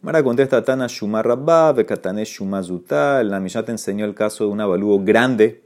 Mara 0.03 0.24
contesta, 0.24 0.63
Tana 0.63 0.88
Shumar 0.88 1.27
Rabba, 1.27 1.74
Bekatane 1.74 2.25
Shumazuta. 2.25 3.24
La 3.24 3.40
Mishnah 3.40 3.66
te 3.66 3.72
enseñó 3.72 4.03
el 4.03 4.16
caso 4.16 4.46
de 4.46 4.50
un 4.50 4.59
avalúo 4.59 5.00
grande, 5.03 5.61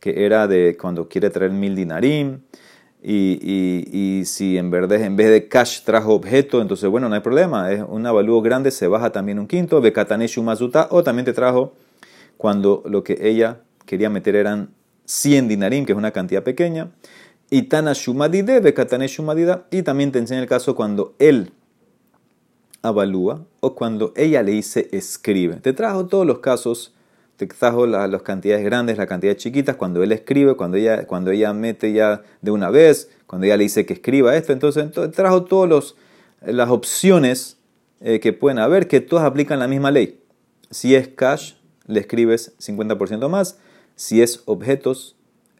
que 0.00 0.24
era 0.24 0.48
de 0.48 0.78
cuando 0.80 1.10
quiere 1.10 1.28
traer 1.28 1.50
mil 1.50 1.76
dinarim. 1.76 2.40
Y, 3.02 4.22
si 4.24 4.56
en 4.56 4.70
verdad 4.70 5.02
en 5.02 5.14
vez 5.14 5.28
de 5.28 5.46
cash 5.46 5.82
trajo 5.82 6.14
objeto, 6.14 6.62
entonces 6.62 6.88
bueno, 6.88 7.10
no 7.10 7.14
hay 7.14 7.20
problema. 7.20 7.70
Es 7.70 7.84
un 7.86 8.06
avalúo 8.06 8.40
grande, 8.40 8.70
se 8.70 8.86
baja 8.86 9.12
también 9.12 9.38
un 9.38 9.46
quinto. 9.46 9.82
Bekatane 9.82 10.26
Shumazuta. 10.26 10.88
O 10.90 11.04
también 11.04 11.26
te 11.26 11.34
trajo 11.34 11.74
cuando 12.38 12.82
lo 12.86 13.04
que 13.04 13.18
ella 13.20 13.60
quería 13.84 14.08
meter 14.08 14.36
eran 14.36 14.70
100 15.04 15.48
dinarim, 15.48 15.84
que 15.84 15.92
es 15.92 15.98
una 15.98 16.12
cantidad 16.12 16.42
pequeña. 16.42 16.92
Y 17.50 17.64
Tana 17.64 17.92
Shumadide, 17.92 18.60
Bekatane 18.60 19.06
Shumadida. 19.06 19.66
Y 19.70 19.82
también 19.82 20.12
te 20.12 20.18
enseña 20.18 20.40
el 20.40 20.48
caso 20.48 20.74
cuando 20.74 21.14
él 21.18 21.52
avalúa 22.82 23.44
o 23.60 23.74
cuando 23.74 24.12
ella 24.16 24.42
le 24.42 24.52
dice 24.52 24.88
escribe. 24.92 25.56
Te 25.56 25.72
trajo 25.72 26.06
todos 26.06 26.26
los 26.26 26.38
casos, 26.38 26.94
te 27.36 27.46
trajo 27.46 27.86
las 27.86 28.22
cantidades 28.22 28.64
grandes, 28.64 28.98
las 28.98 29.06
cantidades 29.06 29.42
chiquitas, 29.42 29.76
cuando 29.76 30.02
él 30.02 30.12
escribe, 30.12 30.54
cuando 30.54 30.76
ella, 30.76 31.06
cuando 31.06 31.30
ella 31.30 31.52
mete 31.52 31.92
ya 31.92 32.22
de 32.42 32.50
una 32.50 32.70
vez, 32.70 33.10
cuando 33.26 33.46
ella 33.46 33.56
le 33.56 33.64
dice 33.64 33.86
que 33.86 33.94
escriba 33.94 34.36
esto. 34.36 34.52
Entonces, 34.52 34.90
trajo 35.12 35.44
todas 35.44 35.94
las 36.42 36.70
opciones 36.70 37.56
eh, 38.00 38.20
que 38.20 38.32
pueden 38.32 38.58
haber, 38.58 38.88
que 38.88 39.00
todas 39.00 39.24
aplican 39.24 39.58
la 39.58 39.68
misma 39.68 39.90
ley. 39.90 40.20
Si 40.70 40.94
es 40.94 41.08
cash, 41.08 41.54
le 41.86 42.00
escribes 42.00 42.54
50% 42.58 43.28
más. 43.28 43.58
Si 43.96 44.22
es 44.22 44.42
objetos, 44.46 45.16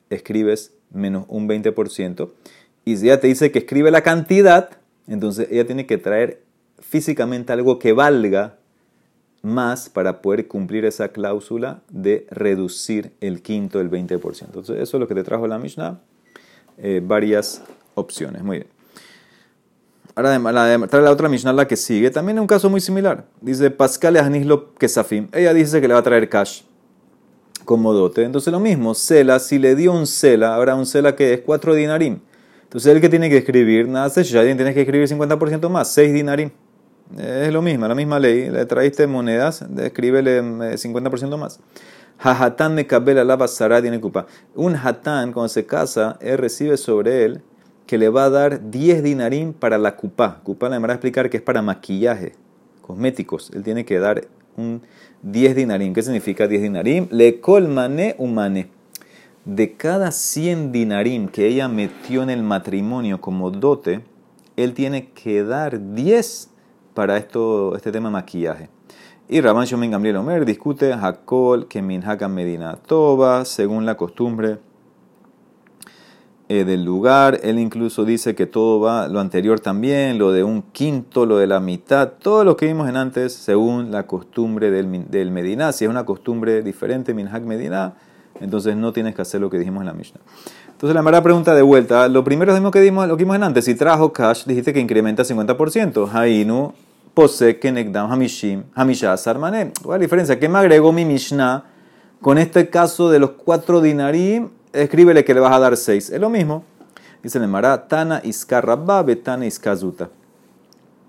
escribes 0.08 0.72
menos 0.90 1.24
un 1.28 1.48
20%. 1.48 2.30
Y 2.84 2.96
si 2.96 3.06
ella 3.06 3.20
te 3.20 3.26
dice 3.26 3.50
que 3.50 3.60
escribe 3.60 3.90
la 3.90 4.02
cantidad, 4.02 4.70
entonces 5.06 5.48
ella 5.50 5.66
tiene 5.66 5.86
que 5.86 5.98
traer 5.98 6.42
físicamente 6.80 7.52
algo 7.52 7.78
que 7.78 7.92
valga 7.92 8.56
más 9.42 9.88
para 9.88 10.20
poder 10.20 10.46
cumplir 10.48 10.84
esa 10.84 11.08
cláusula 11.08 11.82
de 11.88 12.26
reducir 12.30 13.12
el 13.20 13.42
quinto 13.42 13.78
del 13.78 13.90
20%. 13.90 14.44
Entonces 14.44 14.76
eso 14.80 14.96
es 14.96 15.00
lo 15.00 15.08
que 15.08 15.14
te 15.14 15.24
trajo 15.24 15.46
la 15.46 15.58
Mishnah. 15.58 16.00
Eh, 16.78 17.00
varias 17.04 17.62
opciones. 17.94 18.42
Muy 18.42 18.58
bien. 18.58 18.68
Ahora 20.14 20.38
la, 20.38 20.78
la 20.78 21.10
otra 21.10 21.28
Mishnah, 21.28 21.52
la 21.52 21.66
que 21.66 21.76
sigue. 21.76 22.10
También 22.10 22.38
es 22.38 22.42
un 22.42 22.46
caso 22.46 22.68
muy 22.68 22.80
similar. 22.80 23.24
Dice 23.40 23.70
Pascal 23.70 24.16
Anislo 24.16 24.74
Kesafim. 24.74 25.28
Ella 25.32 25.54
dice 25.54 25.80
que 25.80 25.88
le 25.88 25.94
va 25.94 26.00
a 26.00 26.02
traer 26.02 26.28
cash 26.28 26.62
como 27.64 27.92
dote. 27.92 28.24
Entonces 28.24 28.52
lo 28.52 28.60
mismo, 28.60 28.94
Sela, 28.94 29.38
si 29.38 29.58
le 29.58 29.74
dio 29.74 29.92
un 29.92 30.06
Sela, 30.06 30.54
ahora 30.54 30.74
un 30.74 30.86
Sela 30.86 31.14
que 31.14 31.32
es 31.34 31.40
4 31.40 31.74
dinarim. 31.74 32.18
Entonces 32.64 32.92
el 32.94 33.00
que 33.00 33.08
tiene 33.08 33.28
que 33.28 33.38
escribir, 33.38 33.88
nada, 33.88 34.08
ya 34.08 34.42
tienes 34.42 34.74
que 34.74 34.80
escribir 34.80 35.08
50% 35.08 35.68
más, 35.68 35.92
6 35.92 36.12
dinarim. 36.12 36.50
Es 37.18 37.52
lo 37.52 37.60
mismo, 37.62 37.88
la 37.88 37.94
misma 37.94 38.18
ley. 38.18 38.50
Le 38.50 38.66
traíste 38.66 39.06
monedas, 39.06 39.62
escríbele 39.78 40.42
50% 40.42 41.34
eh, 41.34 41.36
más. 41.36 41.60
De 42.76 42.86
Kabela 42.86 43.24
Lava 43.24 43.48
Sara 43.48 43.80
tiene 43.80 44.00
culpa. 44.00 44.26
Un 44.54 44.76
hatán, 44.76 45.32
cuando 45.32 45.48
se 45.48 45.66
casa, 45.66 46.18
él 46.20 46.38
recibe 46.38 46.76
sobre 46.76 47.24
él 47.24 47.42
que 47.86 47.98
le 47.98 48.08
va 48.08 48.24
a 48.24 48.30
dar 48.30 48.70
10 48.70 49.02
dinarim 49.02 49.52
para 49.52 49.76
la 49.78 49.96
cupa. 49.96 50.40
Cupa 50.44 50.68
le 50.68 50.78
va 50.78 50.88
a 50.88 50.92
explicar 50.92 51.28
que 51.28 51.38
es 51.38 51.42
para 51.42 51.62
maquillaje, 51.62 52.34
cosméticos. 52.82 53.50
Él 53.52 53.64
tiene 53.64 53.84
que 53.84 53.98
dar 53.98 54.28
un 54.56 54.82
10 55.22 55.56
dinarim. 55.56 55.92
¿Qué 55.92 56.02
significa 56.02 56.46
10 56.46 56.62
dinarim? 56.62 57.08
Le 57.10 57.40
colmane 57.40 58.14
humane. 58.18 58.70
De 59.44 59.72
cada 59.72 60.12
100 60.12 60.70
dinarim 60.70 61.26
que 61.26 61.48
ella 61.48 61.66
metió 61.66 62.22
en 62.22 62.30
el 62.30 62.42
matrimonio 62.42 63.20
como 63.20 63.50
dote, 63.50 64.02
él 64.56 64.74
tiene 64.74 65.10
que 65.10 65.42
dar 65.42 65.94
10 65.94 66.50
para 66.94 67.16
esto, 67.16 67.76
este 67.76 67.92
tema 67.92 68.08
de 68.08 68.12
maquillaje. 68.12 68.68
Y 69.28 69.40
Rabban 69.40 69.64
Shomen 69.64 69.92
Gamliel 69.92 70.16
Omer 70.16 70.44
discute 70.44 70.92
Hakol, 70.92 71.68
Kemin 71.68 72.04
Hakam 72.04 72.34
Medina 72.34 72.74
Toba, 72.74 73.44
según 73.44 73.86
la 73.86 73.96
costumbre 73.96 74.58
eh, 76.48 76.64
del 76.64 76.84
lugar. 76.84 77.38
Él 77.44 77.60
incluso 77.60 78.04
dice 78.04 78.34
que 78.34 78.46
todo 78.46 78.80
va, 78.80 79.06
lo 79.06 79.20
anterior 79.20 79.60
también, 79.60 80.18
lo 80.18 80.32
de 80.32 80.42
un 80.42 80.62
quinto, 80.62 81.26
lo 81.26 81.38
de 81.38 81.46
la 81.46 81.60
mitad, 81.60 82.14
todo 82.18 82.42
lo 82.42 82.56
que 82.56 82.66
vimos 82.66 82.88
en 82.88 82.96
antes, 82.96 83.32
según 83.32 83.92
la 83.92 84.08
costumbre 84.08 84.72
del, 84.72 85.08
del 85.08 85.30
Medina. 85.30 85.70
Si 85.70 85.84
es 85.84 85.90
una 85.90 86.04
costumbre 86.04 86.62
diferente, 86.62 87.14
Minhag 87.14 87.44
Medina, 87.44 87.94
entonces 88.40 88.74
no 88.74 88.92
tienes 88.92 89.14
que 89.14 89.22
hacer 89.22 89.40
lo 89.40 89.48
que 89.48 89.58
dijimos 89.58 89.82
en 89.82 89.86
la 89.86 89.92
Mishnah. 89.92 90.20
Entonces 90.80 90.94
la 90.94 91.02
mera 91.02 91.22
pregunta 91.22 91.54
de 91.54 91.60
vuelta, 91.60 92.08
lo 92.08 92.24
primero 92.24 92.56
es 92.56 92.62
lo 92.62 92.70
que 92.70 92.80
dimos, 92.80 93.06
lo 93.06 93.14
que 93.14 93.24
vimos 93.24 93.36
en 93.36 93.42
antes, 93.42 93.66
si 93.66 93.74
trajo 93.74 94.14
cash, 94.14 94.46
dijiste 94.46 94.72
que 94.72 94.80
incrementa 94.80 95.24
50%. 95.24 96.08
Hainu, 96.10 96.72
pose, 97.12 97.58
kenekdam, 97.58 98.10
hamishim, 98.10 98.62
hamisha, 98.74 99.14
sarmané. 99.18 99.72
¿Cuál 99.82 99.96
es 99.96 100.00
la 100.00 100.04
diferencia? 100.04 100.40
¿Qué 100.40 100.48
me 100.48 100.58
agregó 100.58 100.90
mi 100.90 101.04
Mishnah 101.04 101.64
con 102.22 102.38
este 102.38 102.70
caso 102.70 103.10
de 103.10 103.18
los 103.18 103.32
cuatro 103.32 103.82
dinarim 103.82 104.48
escríbele 104.72 105.22
que 105.22 105.34
le 105.34 105.40
vas 105.40 105.52
a 105.52 105.58
dar 105.58 105.76
seis. 105.76 106.08
Es 106.08 106.18
lo 106.18 106.30
mismo. 106.30 106.64
Dice 107.22 107.36
el 107.36 107.46
Mará, 107.46 107.86
Tana 107.86 108.22
Iska 108.24 108.62
Rabba, 108.62 109.02
Betana 109.02 109.44
Iska 109.44 109.76
Zuta. 109.76 110.08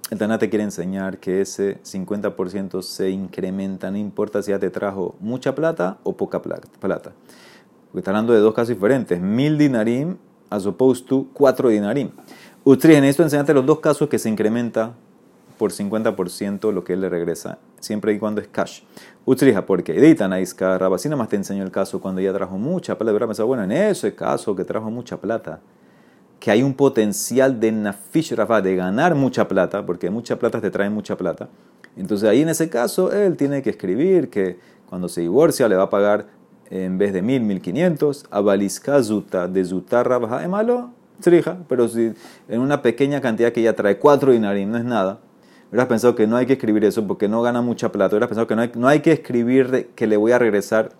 el 0.10 0.18
Taná 0.18 0.38
te 0.38 0.50
quiere 0.50 0.66
enseñar 0.66 1.18
que 1.20 1.40
ese 1.40 1.82
50% 1.84 2.82
se 2.82 3.10
incrementa, 3.10 3.90
no 3.90 3.98
importa 3.98 4.44
si 4.44 4.52
ya 4.52 4.60
te 4.60 4.70
trajo 4.70 5.16
mucha 5.22 5.56
plata 5.56 5.98
o 6.04 6.18
poca 6.18 6.42
plata. 6.42 7.14
Porque 7.92 8.00
está 8.00 8.12
hablando 8.12 8.34
de 8.34 8.40
dos 8.40 8.54
casos 8.54 8.70
diferentes. 8.70 9.20
Mil 9.20 9.58
dinarim 9.58 10.18
as 10.50 10.66
opposed 10.66 11.06
to 11.06 11.28
cuatro 11.34 11.70
dinarim. 11.70 12.12
Utri, 12.64 12.96
en 12.96 13.04
esto 13.04 13.24
enseñarte 13.24 13.54
los 13.54 13.66
dos 13.66 13.80
casos 13.80 14.08
que 14.08 14.20
se 14.20 14.30
incrementa 14.30 14.94
por 15.58 15.72
50% 15.72 16.72
lo 16.72 16.84
que 16.84 16.94
él 16.94 17.02
le 17.02 17.10
regresa, 17.10 17.60
siempre 17.80 18.14
y 18.14 18.20
cuando 18.20 18.42
es 18.42 18.48
cash. 18.48 18.82
Utrija, 19.26 19.66
porque 19.66 19.96
Edita 19.96 20.28
Naiska, 20.28 20.78
Rabasina 20.78 21.16
más 21.16 21.30
te 21.30 21.36
enseñó 21.36 21.64
el 21.64 21.70
caso 21.70 22.02
cuando 22.02 22.20
ella 22.20 22.34
trajo 22.34 22.58
mucha 22.58 22.98
plata. 22.98 23.12
Hubiera 23.12 23.28
pensado, 23.28 23.48
bueno, 23.48 23.64
en 23.64 23.72
ese 23.72 24.16
caso 24.16 24.56
que 24.56 24.64
trajo 24.64 24.90
mucha 24.90 25.18
plata, 25.18 25.60
que 26.40 26.50
hay 26.50 26.64
un 26.64 26.74
potencial 26.74 27.60
de 27.60 27.72
Nafish 27.72 28.34
Rafa, 28.34 28.62
de 28.62 28.76
ganar 28.76 29.14
mucha 29.14 29.48
plata, 29.48 29.86
porque 29.86 30.10
mucha 30.10 30.40
plata 30.40 30.60
te 30.60 30.72
trae 30.72 30.90
mucha 30.90 31.16
plata. 31.16 31.48
Entonces 31.96 32.28
ahí 32.28 32.42
en 32.42 32.50
ese 32.50 32.68
caso 32.70 33.12
él 33.12 33.38
tiene 33.38 33.62
que 33.62 33.70
escribir 33.70 34.32
que 34.32 34.58
cuando 34.90 35.08
se 35.10 35.22
divorcia 35.22 35.68
le 35.68 35.76
va 35.76 35.84
a 35.84 35.90
pagar 35.92 36.26
en 36.72 36.98
vez 36.98 37.12
de 37.12 37.22
mil, 37.22 37.42
mil 37.42 37.62
quinientos, 37.62 38.26
a 38.32 39.04
zuta 39.04 39.48
de 39.48 39.66
zuta 39.66 40.04
rabaja, 40.04 40.42
es 40.42 40.50
malo, 40.50 40.92
trija, 41.20 41.58
pero 41.68 41.88
si 41.90 42.14
en 42.48 42.62
una 42.62 42.82
pequeña 42.82 43.22
cantidad 43.22 43.52
que 43.52 43.62
ya 43.62 43.76
trae 43.76 43.98
cuatro 43.98 44.32
dinarim 44.32 44.72
no 44.72 44.78
es 44.78 44.86
nada, 44.86 45.20
hubieras 45.70 45.88
pensado 45.88 46.16
que 46.16 46.28
no 46.28 46.38
hay 46.38 46.46
que 46.46 46.54
escribir 46.54 46.86
eso 46.86 47.06
porque 47.06 47.28
no 47.28 47.42
gana 47.42 47.62
mucha 47.62 47.92
plata, 47.92 48.16
hubieras 48.16 48.30
pensado 48.30 48.48
que 48.48 48.56
no 48.56 48.62
hay, 48.62 48.72
no 48.76 48.88
hay 48.88 49.02
que 49.02 49.12
escribir 49.12 49.90
que 49.96 50.08
le 50.08 50.16
voy 50.16 50.32
a 50.32 50.40
regresar 50.40 50.94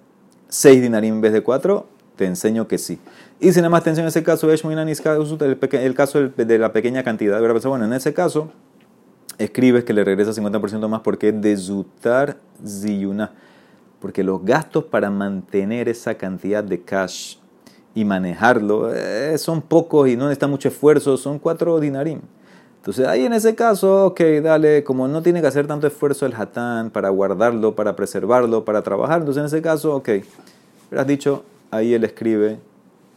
seis 0.50 0.82
dinarim 0.82 1.16
en 1.16 1.22
vez 1.22 1.32
de 1.32 1.42
cuatro, 1.42 1.88
te 2.18 2.26
enseño 2.26 2.68
que 2.68 2.78
sí. 2.78 3.00
Y 3.40 3.54
si 3.54 3.60
nada 3.60 3.70
más 3.70 3.84
te 3.84 3.92
enseño 3.92 4.10
ese 4.10 4.24
caso, 4.24 4.52
es 4.52 4.64
el 4.66 5.96
caso 5.96 6.30
de 6.30 6.60
la 6.60 6.74
pequeña 6.74 7.04
cantidad, 7.04 7.40
hubieras 7.40 7.56
pensado, 7.56 7.70
bueno, 7.72 7.86
en 7.86 7.94
ese 7.94 8.14
caso, 8.14 8.52
escribes 9.38 9.86
que 9.86 9.94
le 9.94 10.04
regresa 10.04 10.32
50% 10.32 10.86
más 10.90 11.00
porque 11.00 11.30
es 11.30 11.42
de 11.42 11.56
zutar 11.56 12.38
ziyuna 12.64 13.32
porque 14.02 14.24
los 14.24 14.44
gastos 14.44 14.84
para 14.86 15.10
mantener 15.12 15.88
esa 15.88 16.16
cantidad 16.16 16.64
de 16.64 16.82
cash 16.82 17.38
y 17.94 18.04
manejarlo 18.04 18.94
eh, 18.94 19.38
son 19.38 19.62
pocos 19.62 20.10
y 20.10 20.18
no 20.18 20.26
necesita 20.26 20.48
mucho 20.48 20.70
esfuerzo, 20.70 21.16
son 21.18 21.40
cuatro 21.40 21.80
dinarim. 21.80 22.20
Entonces 22.78 23.08
ahí 23.08 23.26
en 23.26 23.34
ese 23.34 23.54
caso, 23.54 24.08
ok, 24.08 24.20
dale, 24.42 24.84
como 24.84 25.08
no 25.08 25.22
tiene 25.22 25.40
que 25.40 25.46
hacer 25.46 25.68
tanto 25.68 25.86
esfuerzo 25.86 26.26
el 26.26 26.34
hatán 26.34 26.90
para 26.90 27.10
guardarlo, 27.10 27.76
para 27.76 27.96
preservarlo, 27.96 28.66
para 28.66 28.82
trabajar, 28.82 29.20
entonces 29.20 29.42
en 29.42 29.46
ese 29.46 29.62
caso, 29.62 29.96
ok, 29.96 30.10
has 30.98 31.06
dicho, 31.06 31.44
ahí 31.70 31.94
él 31.94 32.04
escribe 32.04 32.58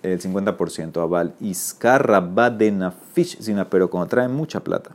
el 0.03 0.21
50%, 0.21 1.01
aval, 1.01 1.35
iskarra 1.41 2.21
de 2.51 2.71
nafish, 2.73 3.39
pero 3.71 3.89
cuando 3.89 4.09
trae 4.09 4.29
mucha 4.29 4.61
plata, 4.61 4.91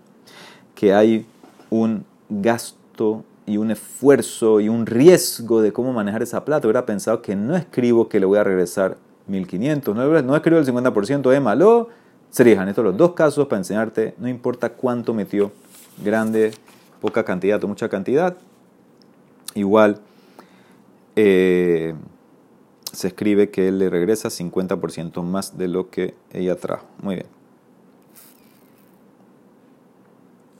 que 0.75 0.93
hay 0.93 1.25
un 1.71 2.06
gasto 2.30 3.23
y 3.50 3.58
un 3.58 3.72
esfuerzo 3.72 4.60
y 4.60 4.70
un 4.70 4.86
riesgo 4.86 5.62
de 5.62 5.74
cómo 5.74 5.92
manejar 5.92 6.22
esa 6.22 6.46
plata. 6.46 6.68
Hubiera 6.68 6.86
pensado 6.86 7.22
que 7.22 7.36
no 7.36 7.56
escribo 7.56 8.08
que 8.08 8.20
le 8.20 8.28
voy 8.28 8.38
a 8.38 8.44
regresar 8.44 8.98
1500, 9.26 9.96
no, 9.96 10.22
no 10.22 10.36
escribo 10.36 10.60
el 10.60 10.66
50% 10.68 11.30
de 11.30 11.40
malo, 11.40 11.90
Serijan. 12.30 12.70
Estos 12.70 12.84
los 12.84 12.96
dos 12.96 13.14
casos 13.14 13.48
para 13.48 13.58
enseñarte, 13.58 14.14
no 14.20 14.28
importa 14.28 14.70
cuánto 14.70 15.16
metió, 15.16 15.52
grande, 16.04 16.52
poca 17.02 17.26
cantidad 17.26 17.64
o 17.64 17.68
mucha 17.68 17.90
cantidad, 17.90 18.38
igual 19.56 20.00
eh, 21.16 21.96
se 22.94 23.08
escribe 23.08 23.50
que 23.50 23.68
él 23.70 23.80
le 23.80 23.90
regresa 23.90 24.30
50% 24.30 25.24
más 25.24 25.58
de 25.58 25.68
lo 25.68 25.90
que 25.90 26.14
ella 26.32 26.56
trajo. 26.56 26.86
Muy 27.02 27.16
bien. 27.16 27.28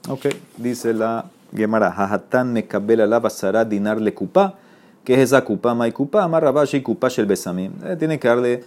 Ok, 0.08 0.26
dice 0.56 0.92
la 0.92 1.26
Gemara, 1.54 1.90
Hajatan 1.90 2.52
mekabel 2.52 3.08
la 3.08 3.18
basara 3.18 3.64
dinar 3.64 4.00
le 4.00 4.14
kupa. 4.14 4.54
¿Qué 5.04 5.14
es 5.14 5.20
esa 5.20 5.42
kupa? 5.42 5.74
Mai 5.74 5.92
kupa, 5.92 6.28
y 6.72 6.80
kupa 6.82 7.08
shel 7.08 7.26
besamim. 7.26 7.72
Eh, 7.84 7.96
tiene 7.96 8.18
que 8.18 8.28
darle 8.28 8.64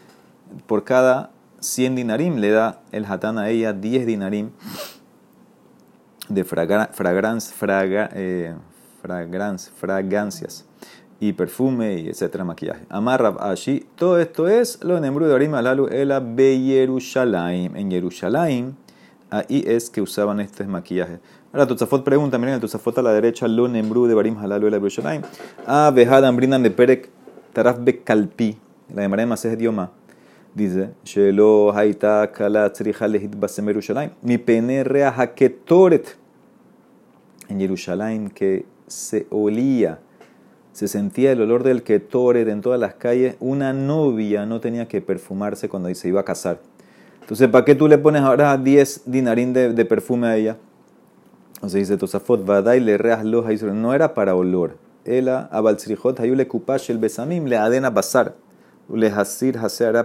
por 0.68 0.84
cada 0.84 1.30
100 1.60 1.96
dinarim, 1.96 2.38
le 2.38 2.52
da 2.52 2.82
el 2.92 3.06
hatan 3.06 3.38
a 3.38 3.50
ella 3.50 3.74
10 3.74 4.06
dinarim 4.06 4.52
de 6.30 6.44
fragrance, 6.44 7.54
fraga, 7.54 8.10
eh, 8.14 8.54
fragrance, 9.02 9.72
fragancias 9.72 10.66
y 11.20 11.34
perfume 11.34 12.00
y 12.00 12.10
etcétera, 12.10 12.44
maquillaje. 12.44 12.86
Amar 12.90 13.38
Ashi, 13.40 13.86
todo 13.96 14.20
esto 14.20 14.48
es 14.48 14.84
lo 14.84 15.00
nembru 15.00 15.26
de 15.26 15.36
Arim 15.36 15.54
Alalu 15.54 15.88
Ela 15.88 16.20
Be 16.20 16.60
Yerushalayim. 16.60 17.76
En 17.76 17.90
Yerushalayim, 17.92 18.74
ahí 19.30 19.64
es 19.66 19.90
que 19.90 20.02
usaban 20.02 20.40
este 20.40 20.66
maquillaje. 20.66 21.20
Ahora 21.54 21.68
Tosafot 21.68 22.04
pregunta, 22.04 22.40
miren 22.40 22.56
el 22.56 22.62
Tosafot 22.62 22.98
a 22.98 23.04
la 23.04 23.14
derecha, 23.14 23.48
lo 23.48 23.68
nembru 23.68 24.08
de 24.08 24.16
Barim 24.16 24.36
Halalu 24.36 24.70
el 24.70 24.74
Yerushalayim. 24.74 25.22
Ah, 25.68 25.92
Behadam 25.94 26.36
brindan 26.36 26.64
de 26.64 26.72
Perek 26.72 27.10
Taraf 27.54 27.78
Bekalpi, 27.80 28.58
la 28.92 29.04
llamaré 29.04 29.28
Masej 29.28 29.56
Dioma. 29.56 29.92
Dice, 30.56 30.90
Shelo 31.06 31.72
Haita 31.72 32.32
Kala 32.34 32.74
Tzriha 32.74 33.08
Lehit 33.08 33.36
Basem 33.40 33.68
Yerushalayim. 33.68 34.14
Mi 34.24 34.40
pene 34.40 34.84
rea 34.84 35.12
haketoret. 35.12 36.18
En 37.50 37.60
Yerushalayim 37.60 38.32
que 38.32 38.66
se 38.88 39.28
olía, 39.30 40.00
se 40.72 40.88
sentía 40.88 41.34
el 41.34 41.42
olor 41.42 41.62
del 41.62 41.84
ketoret 41.84 42.48
en 42.48 42.62
todas 42.62 42.80
las 42.80 42.96
calles. 42.96 43.36
Una 43.40 43.74
novia 43.74 44.48
no 44.48 44.60
tenía 44.60 44.88
que 44.88 45.02
perfumarse 45.02 45.70
cuando 45.70 45.94
se 45.94 46.08
iba 46.08 46.22
a 46.22 46.26
casar. 46.26 46.62
Entonces, 47.22 47.48
¿para 47.48 47.64
qué 47.64 47.76
tú 47.76 47.88
le 47.88 48.00
pones 48.00 48.24
ahora 48.24 48.58
10 48.58 49.04
dinarín 49.06 49.54
de, 49.54 49.72
de 49.72 49.86
perfume 49.86 50.26
a 50.26 50.36
ella? 50.36 50.58
Entonces 51.64 51.88
dice 51.88 51.98
Tosafot, 51.98 52.46
Vadai 52.46 52.82
le 52.82 52.98
reas 52.98 53.24
no 53.24 53.94
era 53.94 54.14
para 54.14 54.36
olor. 54.36 54.76
Ela 55.06 55.48
abalzrijot 55.50 56.20
hayule 56.20 56.46
kupash 56.46 56.90
el 56.90 56.98
besamim 56.98 57.46
le 57.46 57.56
adena 57.56 57.90
basar. 57.90 58.34
Le 58.94 59.08
hasir 59.08 59.58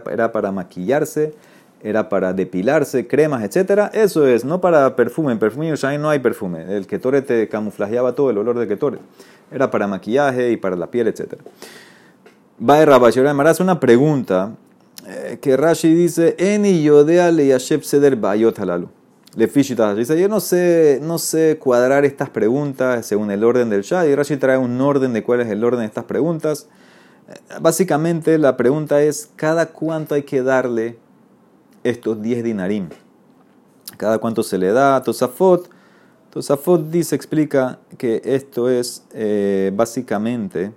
era 0.09 0.31
para 0.31 0.53
maquillarse, 0.53 1.35
era 1.83 2.09
para 2.09 2.33
depilarse, 2.33 3.09
cremas, 3.09 3.42
etc. 3.42 3.90
Eso 3.92 4.25
es, 4.29 4.44
no 4.44 4.61
para 4.61 4.94
perfume. 4.94 5.33
En 5.33 5.40
perfume 5.40 5.75
no 5.99 6.11
hay 6.11 6.21
perfume. 6.21 6.77
El 6.77 6.87
ketore 6.87 7.23
te 7.23 7.49
camuflajeaba 7.49 8.14
todo 8.14 8.31
el 8.31 8.38
olor 8.38 8.57
de 8.57 8.68
ketore. 8.68 8.99
Era 9.51 9.68
para 9.68 9.88
maquillaje 9.88 10.53
y 10.53 10.57
para 10.59 10.77
la 10.77 10.87
piel, 10.87 11.09
etc. 11.09 11.40
Va 12.61 12.85
Rabashi. 12.85 13.18
Ahora 13.18 13.51
hace 13.51 13.64
una 13.64 13.81
pregunta 13.81 14.53
eh, 15.09 15.38
que 15.42 15.57
Rashi 15.57 15.92
dice: 15.92 16.37
Eni 16.38 16.85
yodea 16.85 17.33
le 17.33 17.49
yasheb 17.49 17.83
seder 17.83 18.14
bayot 18.14 18.57
halalu. 18.61 18.90
Le 19.37 19.47
Dice, 19.47 20.19
yo 20.19 20.29
no 20.29 20.41
sé, 20.41 21.01
no 21.03 21.19
sé 21.19 21.59
cuadrar 21.61 22.05
estas 22.05 22.31
preguntas 22.31 23.05
según 23.05 23.31
el 23.31 23.45
orden 23.45 23.69
del 23.69 23.83
Shah. 23.83 24.07
Y 24.07 24.14
Rashi 24.14 24.37
trae 24.38 24.57
un 24.57 24.81
orden 24.81 25.12
de 25.12 25.23
cuál 25.23 25.41
es 25.41 25.49
el 25.49 25.62
orden 25.62 25.81
de 25.81 25.87
estas 25.87 26.05
preguntas. 26.05 26.67
Eh, 27.29 27.35
básicamente 27.61 28.38
la 28.38 28.57
pregunta 28.57 29.03
es, 29.03 29.29
¿cada 29.37 29.67
cuánto 29.67 30.14
hay 30.14 30.23
que 30.23 30.43
darle 30.43 30.99
estos 31.85 32.23
10 32.23 32.43
dinarim? 32.43 32.88
¿Cada 33.99 34.19
cuánto 34.19 34.43
se 34.43 34.57
le 34.57 34.73
da? 34.73 35.03
Tosafot, 35.03 35.69
Tosafot 36.31 36.88
dice, 36.91 37.14
explica 37.14 37.79
que 37.99 38.23
esto 38.25 38.71
es 38.71 39.05
eh, 39.12 39.73
básicamente 39.75 40.73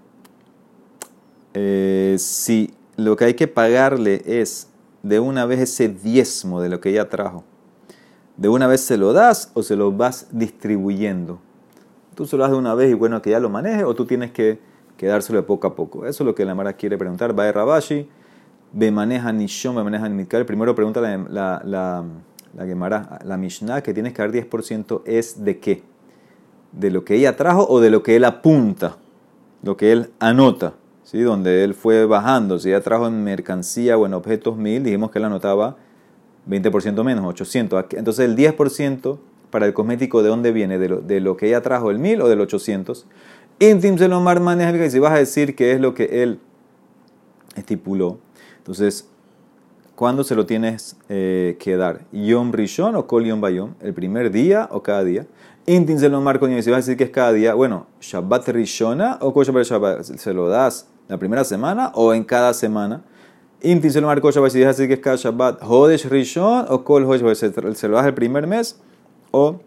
eh, 1.53 2.15
si 2.19 2.73
lo 2.97 3.15
que 3.15 3.25
hay 3.25 3.33
que 3.33 3.47
pagarle 3.47 4.21
es 4.25 4.67
de 5.03 5.19
una 5.19 5.45
vez 5.45 5.61
ese 5.61 5.87
diezmo 5.87 6.61
de 6.61 6.69
lo 6.69 6.81
que 6.81 6.89
ella 6.89 7.09
trajo 7.09 7.45
¿De 8.37 8.49
una 8.49 8.67
vez 8.67 8.81
se 8.81 8.97
lo 8.97 9.13
das 9.13 9.51
o 9.53 9.63
se 9.63 9.75
lo 9.75 9.91
vas 9.91 10.27
distribuyendo? 10.31 11.39
Tú 12.15 12.25
se 12.25 12.37
lo 12.37 12.43
das 12.43 12.51
de 12.51 12.57
una 12.57 12.75
vez 12.75 12.91
y 12.91 12.93
bueno, 12.93 13.21
que 13.21 13.29
ya 13.29 13.39
lo 13.39 13.49
maneje 13.49 13.83
o 13.83 13.93
tú 13.93 14.05
tienes 14.05 14.31
que, 14.31 14.59
quedárselo 15.01 15.39
de 15.39 15.43
poco 15.43 15.65
a 15.65 15.75
poco. 15.75 16.05
Eso 16.05 16.23
es 16.23 16.25
lo 16.27 16.35
que 16.35 16.45
la 16.45 16.53
Mara 16.53 16.73
quiere 16.73 16.95
preguntar. 16.95 17.37
Va 17.37 17.45
de 17.45 17.51
Rabashi, 17.51 18.07
ve 18.71 18.91
maneja 18.91 19.31
Nishon, 19.33 19.75
ve 19.75 19.83
maneja 19.83 20.07
Mitkal. 20.09 20.45
Primero 20.45 20.75
pregunta 20.75 21.01
la, 21.01 21.17
la, 21.17 21.61
la, 21.65 22.05
la 22.55 22.65
Gemara, 22.67 23.17
la 23.25 23.35
Mishnah, 23.35 23.81
que 23.81 23.95
tienes 23.95 24.13
que 24.13 24.21
dar 24.21 24.31
10% 24.31 25.01
es 25.05 25.43
de 25.43 25.59
qué? 25.59 25.81
¿De 26.71 26.91
lo 26.91 27.03
que 27.03 27.15
ella 27.15 27.35
trajo 27.35 27.65
o 27.67 27.79
de 27.79 27.89
lo 27.89 28.03
que 28.03 28.15
él 28.15 28.25
apunta? 28.25 28.97
Lo 29.63 29.75
que 29.75 29.91
él 29.91 30.11
anota, 30.19 30.73
¿sí? 31.01 31.21
Donde 31.21 31.63
él 31.63 31.73
fue 31.73 32.05
bajando. 32.05 32.59
Si 32.59 32.69
ella 32.69 32.81
trajo 32.81 33.07
en 33.07 33.23
mercancía 33.23 33.97
o 33.97 34.05
en 34.05 34.13
objetos 34.13 34.55
mil, 34.55 34.83
dijimos 34.83 35.09
que 35.09 35.17
él 35.17 35.25
anotaba 35.25 35.77
20% 36.49 37.03
menos, 37.03 37.25
800. 37.25 37.85
Entonces 37.91 38.25
el 38.25 38.35
10% 38.35 39.19
para 39.49 39.65
el 39.65 39.73
cosmético, 39.73 40.23
¿de 40.23 40.29
dónde 40.29 40.51
viene? 40.51 40.77
¿De 40.77 40.89
lo, 40.89 41.01
de 41.01 41.19
lo 41.19 41.37
que 41.37 41.47
ella 41.47 41.61
trajo, 41.61 41.91
el 41.91 41.99
1000 41.99 42.21
o 42.21 42.29
del 42.29 42.41
800? 42.41 43.05
Intim 43.59 43.97
se 43.97 44.07
maneja 44.07 44.85
y 44.85 44.89
si 44.89 44.99
vas 44.99 45.13
a 45.13 45.17
decir 45.17 45.55
que 45.55 45.73
es 45.73 45.79
lo 45.79 45.93
que 45.93 46.23
él 46.23 46.39
estipuló, 47.55 48.17
entonces, 48.57 49.07
¿cuándo 49.95 50.23
se 50.23 50.35
lo 50.35 50.45
tienes 50.45 50.95
eh, 51.09 51.57
que 51.59 51.77
dar? 51.77 52.01
¿Yom 52.11 52.51
Rishon 52.51 52.95
o 52.95 53.07
Kol 53.07 53.25
Yom 53.25 53.41
Bayom? 53.41 53.73
¿El 53.81 53.93
primer 53.93 54.31
día 54.31 54.67
o 54.71 54.83
cada 54.83 55.03
día? 55.03 55.25
Intim 55.65 55.97
se 55.97 56.09
lo 56.09 56.21
marco 56.21 56.47
y 56.47 56.61
si 56.61 56.69
vas 56.69 56.77
a 56.77 56.81
decir 56.81 56.97
que 56.97 57.05
es 57.05 57.09
cada 57.09 57.33
día, 57.33 57.53
bueno, 57.53 57.87
Shabbat 58.01 58.49
Rishona 58.49 59.17
o 59.21 59.33
Kol 59.33 59.45
Shabbat, 59.45 60.03
¿se 60.03 60.33
lo 60.33 60.47
das 60.47 60.87
la 61.07 61.17
primera 61.17 61.43
semana 61.43 61.91
o 61.95 62.13
en 62.13 62.23
cada 62.23 62.53
semana? 62.53 63.03
Inti 63.63 63.89
se 63.89 64.01
lo 64.01 64.07
marcó 64.07 64.31
Shabbat, 64.31 64.51
si 64.51 64.59
deja 64.59 64.71
así 64.71 64.87
que 64.87 64.95
es 64.95 64.99
cada 64.99 65.17
Shabbat, 65.17 65.61
Hodesh 65.61 66.05
Rishon 66.05 66.65
o 66.69 66.83
Kol 66.83 67.05
Hodesh, 67.05 67.35
se 67.75 67.87
lo 67.87 67.95
das 67.97 68.05
el 68.05 68.13
primer 68.13 68.47
mes 68.47 68.79
o 69.31 69.59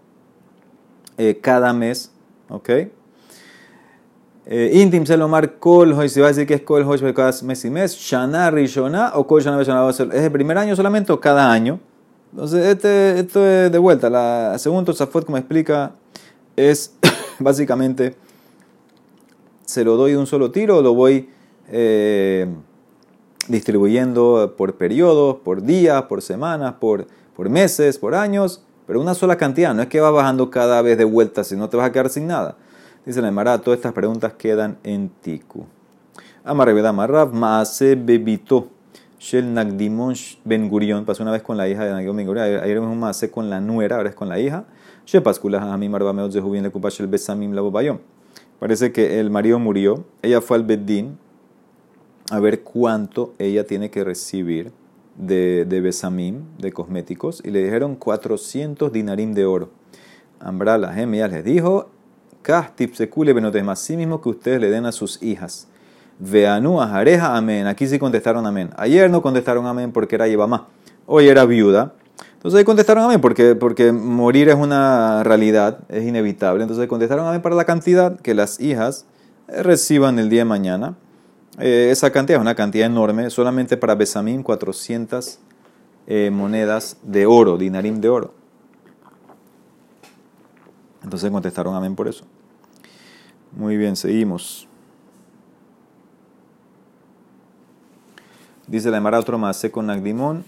eh, 1.16 1.38
cada 1.40 1.72
mes, 1.72 2.10
¿ok? 2.48 2.70
Eh, 4.46 4.72
Intim 4.74 5.06
Selomar 5.06 5.58
Kol 5.58 5.92
Hoy, 5.92 6.08
se 6.10 6.20
va 6.20 6.26
a 6.26 6.30
decir 6.30 6.46
que 6.46 6.54
es 6.54 6.60
Kol 6.62 6.82
Hoy 6.82 7.14
cada 7.14 7.32
mes 7.42 7.64
y 7.64 7.70
mes, 7.70 7.96
Shana 7.96 8.50
Rishona 8.50 9.12
o 9.14 9.26
Kol 9.26 9.42
Shana 9.42 9.58
Rishona, 9.58 9.88
¿es 9.88 10.00
el 10.00 10.32
primer 10.32 10.58
año 10.58 10.76
solamente 10.76 11.12
o 11.12 11.20
cada 11.20 11.50
año? 11.50 11.80
Entonces, 12.32 12.66
este, 12.66 13.20
esto 13.20 13.46
es 13.46 13.72
de 13.72 13.78
vuelta, 13.78 14.10
la 14.10 14.58
segunda 14.58 14.86
Tosafot, 14.86 15.24
como 15.24 15.38
explica, 15.38 15.92
es 16.56 16.94
básicamente, 17.38 18.16
¿se 19.64 19.82
lo 19.82 19.96
doy 19.96 20.12
de 20.12 20.18
un 20.18 20.26
solo 20.26 20.50
tiro 20.50 20.78
o 20.78 20.82
lo 20.82 20.94
voy 20.94 21.30
eh, 21.68 22.46
distribuyendo 23.48 24.54
por 24.56 24.74
periodos, 24.74 25.36
por 25.36 25.62
días, 25.62 26.02
por 26.04 26.22
semanas, 26.22 26.74
por, 26.80 27.06
por 27.34 27.48
meses, 27.48 27.98
por 27.98 28.14
años? 28.14 28.64
Pero 28.86 29.00
una 29.00 29.14
sola 29.14 29.36
cantidad, 29.36 29.74
no 29.74 29.82
es 29.82 29.88
que 29.88 30.00
va 30.00 30.10
bajando 30.10 30.50
cada 30.50 30.82
vez 30.82 30.98
de 30.98 31.04
vuelta, 31.04 31.42
si 31.44 31.56
no 31.56 31.68
te 31.68 31.76
vas 31.76 31.86
a 31.86 31.92
quedar 31.92 32.10
sin 32.10 32.26
nada. 32.26 32.56
Dice 33.06 33.22
la 33.22 33.28
Emara, 33.28 33.58
todas 33.58 33.78
estas 33.78 33.92
preguntas 33.92 34.34
quedan 34.34 34.78
en 34.82 35.08
Tiku. 35.08 35.66
Amarreveda 36.44 36.92
Marrav, 36.92 37.32
Maase 37.32 37.94
Bebito, 37.94 38.68
Shel 39.18 39.52
Nagdimon 39.52 40.14
Ben 40.44 40.68
Gurion, 40.68 41.04
pasó 41.04 41.22
una 41.22 41.32
vez 41.32 41.42
con 41.42 41.56
la 41.56 41.68
hija 41.68 41.84
de 41.84 41.92
Nagdimon 41.92 42.16
Ben 42.16 42.26
Gurion, 42.26 42.62
ayer 42.62 42.78
un 42.78 42.98
Maase 42.98 43.30
con 43.30 43.48
la 43.48 43.60
nuera, 43.60 43.96
ahora 43.96 44.10
es 44.10 44.14
con 44.14 44.28
la 44.28 44.38
hija. 44.38 44.64
She 45.06 45.20
Pasculas 45.20 45.62
a 45.62 45.76
mí 45.76 45.88
Marva 45.88 46.12
Meot 46.12 46.32
Zehubin 46.32 46.62
le 46.62 46.70
Kupash 46.70 47.00
el 47.00 47.06
Besamim 47.06 47.52
Labobayom. 47.52 47.98
Parece 48.58 48.92
que 48.92 49.20
el 49.20 49.30
marido 49.30 49.58
murió, 49.58 50.04
ella 50.22 50.40
fue 50.40 50.56
al 50.56 50.64
Beddin 50.64 51.18
a 52.30 52.40
ver 52.40 52.62
cuánto 52.62 53.34
ella 53.38 53.66
tiene 53.66 53.90
que 53.90 54.04
recibir 54.04 54.72
de, 55.16 55.64
de 55.64 55.80
de 56.58 56.72
cosméticos, 56.72 57.42
y 57.44 57.50
le 57.50 57.62
dijeron 57.62 57.96
400 57.96 58.92
dinarim 58.92 59.34
de 59.34 59.46
oro. 59.46 59.70
Ambrala 60.40 60.92
Gemia 60.92 61.28
les 61.28 61.44
dijo, 61.44 61.90
Kastip 62.42 62.94
secule 62.94 63.32
benotem, 63.32 63.68
así 63.70 63.96
mismo 63.96 64.20
que 64.20 64.28
ustedes 64.28 64.60
le 64.60 64.68
den 64.70 64.84
a 64.84 64.92
sus 64.92 65.22
hijas. 65.22 65.68
Veanú 66.18 66.80
ajareja 66.80 67.36
amén. 67.36 67.66
Aquí 67.66 67.86
sí 67.86 67.98
contestaron 67.98 68.46
amén. 68.46 68.70
Ayer 68.76 69.10
no 69.10 69.22
contestaron 69.22 69.66
amén 69.66 69.92
porque 69.92 70.14
era 70.14 70.28
Yevamá. 70.28 70.68
Hoy 71.06 71.28
era 71.28 71.44
viuda. 71.46 71.94
Entonces 72.34 72.58
ahí 72.58 72.64
contestaron 72.64 73.04
amén 73.04 73.20
porque, 73.20 73.54
porque 73.54 73.92
morir 73.92 74.50
es 74.50 74.54
una 74.54 75.22
realidad, 75.24 75.78
es 75.88 76.04
inevitable. 76.04 76.62
Entonces 76.62 76.86
contestaron 76.86 77.26
amén 77.26 77.40
para 77.40 77.54
la 77.54 77.64
cantidad 77.64 78.20
que 78.20 78.34
las 78.34 78.60
hijas 78.60 79.06
reciban 79.48 80.18
el 80.18 80.28
día 80.28 80.40
de 80.40 80.44
mañana. 80.44 80.96
Eh, 81.58 81.88
esa 81.90 82.10
cantidad 82.10 82.38
es 82.38 82.42
una 82.42 82.54
cantidad 82.54 82.86
enorme, 82.86 83.30
solamente 83.30 83.76
para 83.76 83.94
Besamín 83.94 84.42
400 84.42 85.38
eh, 86.06 86.30
monedas 86.32 86.96
de 87.02 87.26
oro, 87.26 87.56
dinarim 87.56 88.00
de 88.00 88.08
oro. 88.08 88.34
Entonces 91.02 91.30
contestaron 91.30 91.74
amén 91.74 91.94
por 91.94 92.08
eso. 92.08 92.24
Muy 93.52 93.76
bien, 93.76 93.94
seguimos. 93.94 94.66
Dice 98.66 98.90
la 98.90 98.96
Emara 98.96 99.18
otro 99.18 99.38
más 99.38 99.64
con 99.70 99.86
Nagdimon. 99.86 100.44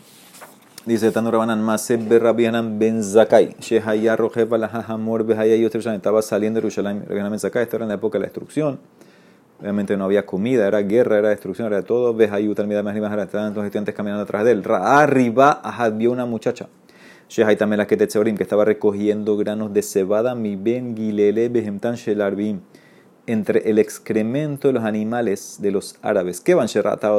Dice 0.87 1.11
Tano 1.11 1.31
Rabanan 1.31 1.63
Mase 1.63 1.99
Berrabianan 1.99 2.79
Ben 2.79 3.03
Zakai. 3.03 3.57
Shehaya 3.61 4.17
Rojeva 4.17 4.57
la 4.57 4.67
Hajamor 4.67 5.25
Behaya 5.25 5.55
y 5.55 5.65
Estaba 5.65 6.23
saliendo 6.23 6.59
de 6.59 6.63
Jerusalén. 6.63 7.05
Ben 7.09 7.39
Zakai. 7.39 7.65
Esto 7.65 7.77
era 7.77 7.85
en 7.85 7.89
la 7.89 7.95
época 7.97 8.19
de 8.19 8.21
la 8.21 8.27
destrucción. 8.27 8.79
Obviamente 9.61 9.97
no 9.97 10.05
había 10.05 10.27
comida, 10.27 10.67
era 10.67 10.81
guerra, 10.83 11.19
era 11.19 11.31
destrucción, 11.31 11.69
era 11.69 11.83
todo. 11.83 12.13
Ves 12.15 12.31
ahí, 12.31 12.53
tal 12.55 12.67
más 12.67 12.83
más 12.85 12.95
estaban 12.95 13.55
los 13.55 13.65
estudiantes 13.65 13.95
caminando 13.95 14.23
atrás 14.25 14.45
de 14.45 14.53
él. 14.53 14.63
Arriba, 14.69 15.61
ajá, 15.63 15.89
vio 15.91 16.13
una 16.13 16.27
muchacha. 16.27 16.69
también 17.57 17.79
la 17.79 17.87
que 17.87 17.97
que 18.37 18.43
estaba 18.43 18.65
recogiendo 18.65 19.37
granos 19.37 19.73
de 19.73 19.83
cebada, 19.83 20.35
mi 20.35 20.57
ben 20.57 20.97
gilele 20.97 21.49
behemtan 21.49 21.97
shelarbim, 21.97 22.61
entre 23.27 23.69
el 23.69 23.79
excremento 23.79 24.69
de 24.69 24.75
los 24.75 24.85
animales 24.85 25.57
de 25.61 25.73
los 25.73 25.97
árabes. 26.03 26.41
¿Qué 26.41 26.55
van 26.55 26.69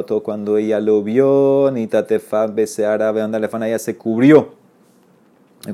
todo 0.06 0.24
cuando 0.24 0.58
ella 0.58 0.80
lo 0.80 1.04
vio? 1.04 1.72
Ni 1.74 1.88
tatefa, 1.88 2.48
ese 2.56 2.86
árabe, 2.86 3.22
andale, 3.22 3.50
ella 3.68 3.80
se 3.80 3.98
cubrió. 3.98 4.57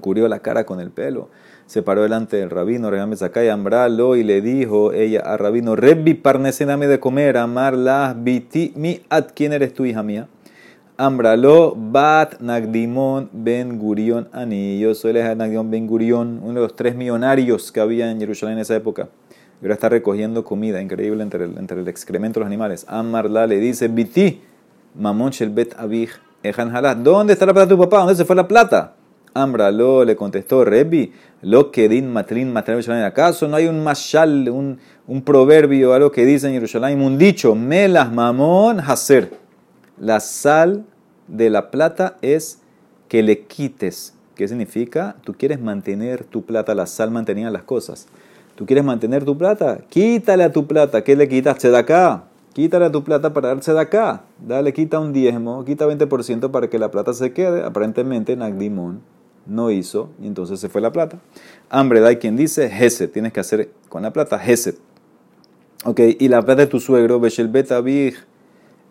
Cubrió 0.02 0.28
la 0.28 0.40
cara 0.40 0.66
con 0.66 0.80
el 0.80 0.92
pelo 0.92 1.30
se 1.66 1.82
paró 1.82 2.04
delante 2.04 2.38
del 2.38 2.50
rabino, 2.50 2.92
regame 2.92 3.16
y 3.16 3.48
ambralo, 3.48 4.16
y 4.16 4.24
le 4.24 4.42
dijo 4.42 4.94
ella 4.94 5.22
a 5.22 5.38
rabino, 5.38 5.76
Rebbi 5.76 6.14
parnesename 6.14 6.88
de 6.88 7.00
comer, 7.00 7.38
amarla, 7.38 8.16
biti 8.18 8.74
mi 8.76 9.02
at, 9.10 9.30
¿quién 9.34 9.54
eres 9.54 9.74
tu 9.74 9.86
hija 9.86 10.04
mía? 10.04 10.28
Ambralo, 10.98 11.76
bat 11.76 12.40
Nagdimon 12.40 13.30
ben 13.34 13.80
Gurion 13.80 14.28
ani. 14.32 14.78
Yo 14.78 14.94
soy 14.94 15.18
el 15.18 15.38
Nagdimon 15.38 15.72
ben 15.72 15.88
Gurion, 15.88 16.42
uno 16.44 16.54
de 16.54 16.60
los 16.62 16.76
tres 16.76 16.96
millonarios 16.96 17.72
que 17.72 17.80
había 17.80 18.12
en 18.12 18.20
Jerusalén 18.20 18.58
en 18.58 18.62
esa 18.62 18.76
época. 18.76 19.10
Y 19.60 19.66
ahora 19.66 19.74
está 19.74 19.90
recogiendo 19.90 20.44
comida, 20.44 20.82
increíble, 20.82 21.24
entre 21.24 21.46
el, 21.46 21.58
entre 21.58 21.80
el 21.80 21.88
excremento 21.88 22.40
de 22.40 22.42
los 22.42 22.48
animales. 22.48 22.86
Amarla 22.88 23.48
le 23.48 23.58
dice, 23.58 23.88
biti, 23.88 24.42
mamon 24.94 25.32
shel 25.32 25.50
bet 25.50 25.74
abij, 25.80 26.12
ejan 26.44 26.72
¿Dónde 27.04 27.34
está 27.34 27.48
la 27.48 27.54
plata 27.54 27.66
de 27.66 27.76
tu 27.76 27.82
papá? 27.82 28.00
¿Dónde 28.00 28.16
se 28.16 28.26
fue 28.26 28.36
la 28.36 28.48
plata? 28.48 28.94
Ambralo 29.34 30.06
le 30.06 30.16
contestó, 30.16 30.64
Rebbi, 30.64 31.12
lo 31.42 31.72
que 31.72 31.90
din 31.90 32.12
matrin 32.12 32.54
matrin 32.54 32.80
¿Acaso 33.04 33.48
no 33.48 33.56
hay 33.56 33.68
un 33.68 33.84
mashal, 33.84 34.48
un, 34.50 34.80
un 35.08 35.22
proverbio, 35.24 35.94
algo 35.94 36.12
que 36.12 36.26
dice 36.26 36.48
en 36.48 36.54
Jerusalén, 36.54 37.02
un 37.02 37.18
dicho, 37.18 37.56
melas 37.56 38.12
mamón 38.12 38.80
hacer? 38.80 39.32
La 40.00 40.20
sal 40.20 40.86
de 41.28 41.50
la 41.50 41.72
plata 41.72 42.18
es 42.22 42.60
que 43.08 43.24
le 43.24 43.42
quites. 43.42 44.14
¿Qué 44.36 44.48
significa? 44.48 45.16
Tú 45.24 45.34
quieres 45.34 45.60
mantener 45.60 46.24
tu 46.24 46.44
plata, 46.44 46.74
la 46.76 46.86
sal 46.86 47.12
mantenía 47.12 47.50
las 47.52 47.64
cosas. 47.64 48.08
Tú 48.56 48.66
quieres 48.66 48.84
mantener 48.84 49.26
tu 49.26 49.38
plata, 49.38 49.80
quítale 49.90 50.44
a 50.44 50.52
tu 50.52 50.68
plata. 50.68 51.04
¿Qué 51.04 51.16
le 51.16 51.28
quitas? 51.28 51.62
de 51.62 51.78
acá. 51.78 52.26
Quítale 52.54 52.86
a 52.86 52.92
tu 52.92 53.04
plata 53.04 53.34
para 53.34 53.50
darse 53.50 53.74
de 53.74 53.80
acá. 53.80 54.24
Dale, 54.40 54.74
quita 54.74 55.00
un 55.00 55.12
diezmo, 55.12 55.66
quita 55.66 55.88
20% 55.88 56.52
para 56.52 56.70
que 56.70 56.78
la 56.78 56.92
plata 56.92 57.14
se 57.14 57.34
quede. 57.34 57.64
Aparentemente, 57.64 58.36
Nagdimon 58.36 59.02
no 59.46 59.72
hizo 59.72 60.10
y 60.22 60.28
entonces 60.28 60.60
se 60.60 60.70
fue 60.70 60.82
la 60.82 60.92
plata. 60.92 61.20
Hambre, 61.70 62.06
hay 62.06 62.18
quien 62.18 62.36
dice 62.36 62.70
Geset, 62.70 63.12
tienes 63.12 63.34
que 63.34 63.40
hacer 63.40 63.72
con 63.90 64.04
la 64.04 64.12
plata 64.12 64.40
Geset. 64.40 64.78
Ok, 65.86 66.00
y 66.20 66.28
la 66.30 66.42
plata 66.42 66.62
de 66.62 66.68
tu 66.68 66.80
suegro, 66.80 67.20
Beshelbet 67.20 67.72
Abig, 67.72 68.16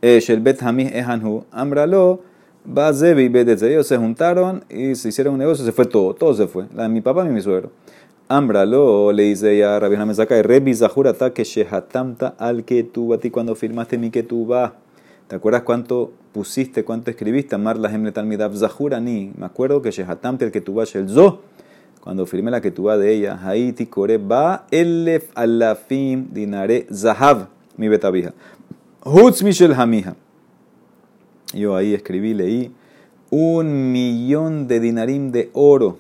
eh, 0.03 0.21
Shelbet 0.21 0.63
Hamih 0.63 0.89
Ehanhu, 0.93 1.45
Ambralo, 1.51 2.21
Bazebi 2.65 3.29
Bedetze. 3.29 3.71
Ellos 3.71 3.87
se 3.87 3.97
juntaron 3.97 4.65
y 4.69 4.95
se 4.95 5.09
hicieron 5.09 5.35
un 5.35 5.41
negocio, 5.41 5.65
se 5.65 5.73
fue 5.73 5.87
todo, 5.87 6.13
todo 6.15 6.35
se 6.35 6.47
fue. 6.47 6.67
La 6.75 6.83
de 6.83 6.89
mi 6.91 7.01
papá 7.01 7.25
y 7.25 7.31
mi 7.31 7.41
suegro. 7.41 7.71
Ambralo, 8.29 9.13
le 9.13 9.25
dice 9.25 9.57
ya 9.57 9.79
Rabbi 9.79 9.97
Mesaka, 9.97 10.43
Rebi 10.43 10.75
Zahurata 10.75 11.33
que 11.33 11.45
Shehatamta 11.45 12.35
al 12.39 12.65
que 12.65 12.83
tú 12.83 13.15
a 13.15 13.19
ti 13.19 13.31
cuando 13.31 13.55
firmaste 13.55 13.97
mi 13.97 14.11
que 14.11 14.23
tú 14.23 14.47
vas. 14.47 14.73
¿Te 15.29 15.37
acuerdas 15.37 15.63
cuánto 15.63 16.13
pusiste, 16.33 16.85
cuánto 16.85 17.11
escribiste? 17.11 17.55
Amar 17.55 17.79
la 17.79 18.13
Talmidav 18.13 18.57
Zahurani. 18.57 19.33
Me 19.37 19.47
acuerdo 19.47 19.81
que 19.81 19.91
Shehatamte 19.91 20.45
el 20.45 20.75
vas 20.75 20.95
el 20.95 21.09
Zo. 21.09 21.43
Cuando 22.01 22.27
firmé 22.27 22.51
la 22.51 22.61
vas 22.61 22.99
de 22.99 23.15
ella, 23.15 23.39
Haiti 23.43 23.87
Kore 23.87 24.19
ba 24.19 24.67
elef 24.71 25.31
alafim 25.35 26.29
dinare 26.33 26.87
zahav 26.93 27.49
mi 27.77 27.89
betabija. 27.89 28.35
Hutz 29.05 29.43
Michel 29.43 29.73
Hamija. 29.73 30.17
Yo 31.55 31.77
ahí 31.77 31.95
escribí, 31.95 32.35
leí 32.35 32.73
un 33.31 33.93
millón 33.93 34.69
de 34.69 34.79
dinarim 34.79 35.33
de 35.33 35.51
oro. 35.55 35.99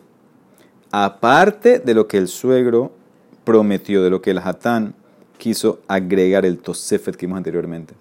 Aparte 0.90 1.78
de 1.78 1.94
lo 1.94 2.06
que 2.06 2.18
el 2.18 2.28
suegro 2.28 2.92
prometió, 3.44 4.02
de 4.02 4.10
lo 4.10 4.20
que 4.20 4.32
el 4.32 4.38
Hatán 4.38 4.94
quiso 5.38 5.80
agregar 5.88 6.44
el 6.44 6.58
Tosefet 6.58 7.16
que 7.16 7.26
vimos 7.26 7.38
anteriormente. 7.38 7.94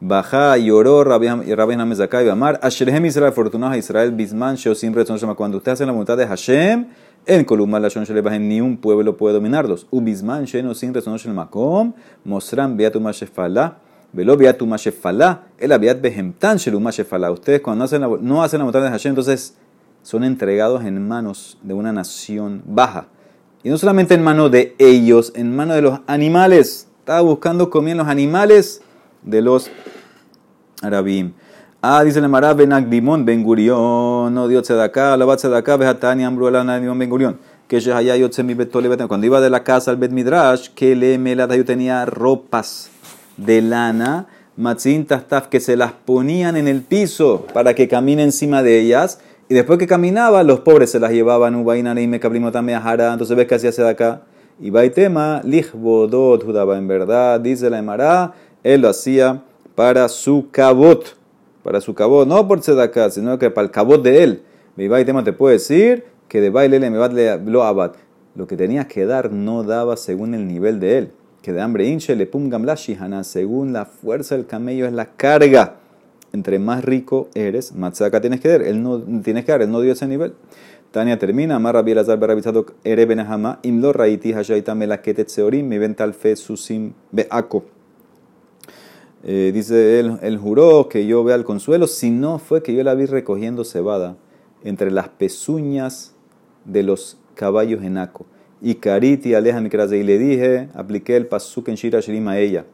Baja 0.00 0.56
lloró 0.56 1.02
Rabbi 1.02 1.26
Hamezakai 1.26 2.26
y 2.26 2.28
Amar, 2.28 2.60
Asherhem 2.62 3.04
Israel, 3.04 3.30
afortunados 3.30 3.74
a 3.74 3.78
Israel, 3.78 4.12
Bisman, 4.12 4.56
sin 4.56 4.94
razón, 4.94 5.18
cuando 5.34 5.56
usted 5.56 5.72
hace 5.72 5.84
la 5.84 5.90
voluntad 5.90 6.16
de 6.16 6.24
Hashem, 6.24 6.86
en 7.26 7.44
Columna 7.44 7.80
la 7.80 7.88
Shon 7.88 8.06
ni 8.48 8.60
un 8.60 8.76
pueblo 8.76 9.16
puede 9.16 9.34
dominarlos. 9.34 9.88
Ubisman, 9.90 10.44
Sheno, 10.44 10.72
sin 10.74 10.94
razón, 10.94 11.18
Makom, 11.34 11.94
Mostran, 12.24 12.76
Beatu 12.76 13.00
Mashefala, 13.00 13.78
Velo 14.12 14.36
Beatu 14.36 14.66
Mashefala, 14.66 15.48
el 15.58 15.72
Abiat 15.72 16.00
Behemtan, 16.00 16.58
Shelum 16.58 16.84
Mashefala. 16.84 17.32
Ustedes 17.32 17.60
cuando 17.60 17.84
hacen 17.84 18.00
la, 18.00 18.08
no 18.20 18.44
hacen 18.44 18.58
la 18.58 18.66
voluntad 18.66 18.82
de 18.82 18.90
Hashem, 18.90 19.10
entonces 19.10 19.56
son 20.02 20.22
entregados 20.22 20.84
en 20.84 21.06
manos 21.08 21.58
de 21.62 21.74
una 21.74 21.92
nación 21.92 22.62
baja. 22.64 23.08
Y 23.64 23.68
no 23.68 23.76
solamente 23.76 24.14
en 24.14 24.22
manos 24.22 24.52
de 24.52 24.76
ellos, 24.78 25.32
en 25.34 25.56
manos 25.56 25.74
de 25.74 25.82
los 25.82 26.00
animales. 26.06 26.88
Estaba 27.00 27.20
buscando 27.22 27.68
comida 27.68 27.92
en 27.92 27.98
los 27.98 28.06
animales 28.06 28.82
de 29.22 29.42
los 29.42 29.70
Arabim. 30.82 31.32
Ah, 31.80 32.02
dice 32.04 32.18
el 32.18 32.28
Marab 32.28 32.56
Ben 32.56 32.72
Agdimon 32.72 33.24
Ben 33.24 33.42
Gurion, 33.42 34.34
no 34.34 34.48
dio 34.48 34.62
tzedaká, 34.62 35.16
la 35.16 35.24
bat 35.24 35.38
tzedaká, 35.38 35.76
vehatani 35.76 36.24
ambruela 36.24 36.60
Agdimon 36.60 36.98
Ben 36.98 37.10
Gurion. 37.10 37.38
Que 37.68 37.80
Shehaya 37.80 38.16
yotze 38.16 38.42
mi 38.42 38.54
betole 38.54 38.88
Cuando 39.06 39.26
iba 39.26 39.40
de 39.40 39.50
la 39.50 39.62
casa 39.62 39.90
al 39.90 39.98
Bet 39.98 40.10
Midrash, 40.10 40.70
que 40.74 40.96
le 40.96 41.18
melata 41.18 41.54
yo 41.54 41.64
tenía 41.64 42.06
ropas 42.06 42.90
de 43.36 43.60
lana, 43.60 44.26
matzin 44.56 45.04
taf 45.04 45.48
que 45.48 45.60
se 45.60 45.76
las 45.76 45.92
ponían 45.92 46.56
en 46.56 46.66
el 46.66 46.80
piso 46.80 47.46
para 47.52 47.74
que 47.74 47.86
camine 47.86 48.22
encima 48.22 48.62
de 48.62 48.80
ellas 48.80 49.20
Y 49.50 49.54
después 49.54 49.78
que 49.78 49.86
caminaba, 49.86 50.42
los 50.42 50.60
pobres 50.60 50.90
se 50.90 51.00
las 51.00 51.10
llevaban, 51.10 51.54
Ubainane 51.54 52.02
y 52.02 52.06
Mekabrimotame 52.06 52.74
Ahara. 52.74 53.12
Entonces 53.12 53.34
ves 53.34 53.46
que 53.46 53.54
hacía 53.54 53.88
acá. 53.88 54.22
Y 54.60 54.70
tema, 54.90 55.40
Lichbodot 55.44 56.44
Judaba. 56.44 56.76
En 56.76 56.86
verdad, 56.86 57.40
dice 57.40 57.70
la 57.70 57.78
Emara, 57.78 58.34
él 58.74 58.82
lo 58.82 58.88
hacía 58.88 59.42
para 59.74 60.08
su 60.08 60.48
cabot. 60.50 61.16
Para 61.62 61.80
su 61.80 61.94
cabot, 61.94 62.26
no 62.26 62.46
por 62.46 62.60
acá, 62.80 63.10
sino 63.10 63.38
que 63.38 63.50
para 63.50 63.66
el 63.66 63.70
cabot 63.70 64.02
de 64.02 64.22
él. 64.22 64.42
Va 64.78 65.00
y 65.00 65.04
tema 65.04 65.24
te 65.24 65.32
puede 65.32 65.54
decir 65.54 66.04
que 66.28 66.40
de 66.40 66.50
baile 66.50 66.78
le 66.78 66.90
me 66.90 66.98
va 66.98 67.08
lo 67.08 67.64
abad. 67.64 67.92
Lo 68.34 68.46
que 68.46 68.56
tenías 68.56 68.86
que 68.86 69.06
dar 69.06 69.32
no 69.32 69.64
daba 69.64 69.96
según 69.96 70.34
el 70.34 70.46
nivel 70.46 70.80
de 70.80 70.98
él. 70.98 71.12
Que 71.42 71.52
de 71.52 71.60
hambre 71.60 71.86
hinche 71.86 72.14
le 72.14 72.26
pungam 72.26 72.64
la 72.64 72.74
shihana. 72.74 73.24
Según 73.24 73.72
la 73.72 73.86
fuerza 73.86 74.36
del 74.36 74.46
camello 74.46 74.86
es 74.86 74.92
la 74.92 75.06
carga 75.06 75.78
entre 76.32 76.58
más 76.58 76.84
rico 76.84 77.28
eres, 77.34 77.74
más 77.74 78.00
acá 78.00 78.20
tienes 78.20 78.40
que 78.40 78.48
dar. 78.48 78.62
Él 78.62 78.82
no 78.82 79.00
tienes 79.22 79.44
que 79.44 79.52
dar, 79.52 79.62
él 79.62 79.70
no 79.70 79.80
dio 79.80 79.92
ese 79.92 80.06
nivel. 80.06 80.34
Tania 80.90 81.18
termina, 81.18 81.56
Amar 81.56 81.74
Rabbi 81.74 81.92
Elazar 81.92 82.18
Barabizado 82.18 82.64
Ere 82.82 83.04
Benahama, 83.04 83.58
Imlo 83.62 83.92
Raiti 83.92 84.32
Hashaita 84.32 84.74
Melaketet 84.74 85.28
Seorim, 85.28 85.68
mi 85.68 85.78
vental 85.78 86.14
fe 86.14 86.34
susim 86.34 86.92
beako. 87.12 87.64
Eh, 89.24 89.50
dice 89.52 89.98
él, 89.98 90.18
él 90.22 90.38
juró 90.38 90.88
que 90.88 91.06
yo 91.06 91.24
vea 91.24 91.34
el 91.34 91.44
consuelo, 91.44 91.86
si 91.86 92.10
no 92.10 92.38
fue 92.38 92.62
que 92.62 92.74
yo 92.74 92.82
la 92.84 92.94
vi 92.94 93.06
recogiendo 93.06 93.64
cebada 93.64 94.16
entre 94.62 94.90
las 94.90 95.08
pezuñas 95.08 96.14
de 96.64 96.82
los 96.82 97.18
caballos 97.34 97.82
en 97.82 97.98
Aco. 97.98 98.26
Y 98.60 98.76
Kariti 98.76 99.34
aleja 99.34 99.60
mi 99.60 99.68
y 99.68 100.02
le 100.02 100.18
dije, 100.18 100.68
apliqué 100.74 101.16
el 101.16 101.26
pasuk 101.26 101.68
en 101.68 101.76
Shira 101.76 102.00
Shirim 102.00 102.26
a 102.28 102.38
ella. 102.38 102.64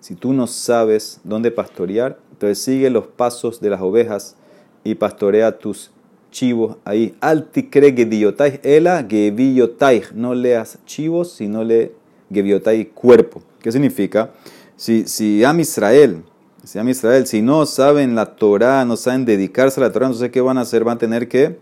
Si 0.00 0.14
tú 0.14 0.32
no 0.34 0.46
sabes 0.46 1.20
dónde 1.24 1.50
pastorear, 1.50 2.18
entonces 2.30 2.58
sigue 2.58 2.90
los 2.90 3.06
pasos 3.06 3.60
de 3.60 3.70
las 3.70 3.80
ovejas 3.80 4.36
y 4.84 4.94
pastorea 4.96 5.58
tus 5.58 5.93
chivos 6.34 6.76
ahí. 6.84 7.14
Alti 7.20 7.70
cree 7.70 7.94
gediotai, 7.94 8.60
ela 8.62 9.02
gebiotai. 9.08 10.02
No 10.14 10.34
leas 10.34 10.78
chivos, 10.84 11.32
sino 11.32 11.64
le 11.64 11.92
cuerpo. 12.92 13.40
¿Qué 13.62 13.72
significa? 13.72 14.30
Si, 14.76 15.06
si 15.06 15.44
Am 15.44 15.60
Israel, 15.60 16.22
si 16.64 16.78
Am 16.78 16.88
Israel, 16.88 17.26
si 17.26 17.40
no 17.40 17.64
saben 17.64 18.14
la 18.14 18.26
Torah, 18.36 18.84
no 18.84 18.96
saben 18.96 19.24
dedicarse 19.24 19.80
a 19.80 19.84
la 19.84 19.92
Torah, 19.92 20.06
entonces 20.06 20.30
¿qué 20.30 20.40
van 20.40 20.58
a 20.58 20.62
hacer? 20.62 20.84
Van 20.84 20.96
a 20.96 20.98
tener 20.98 21.28
que, 21.28 21.58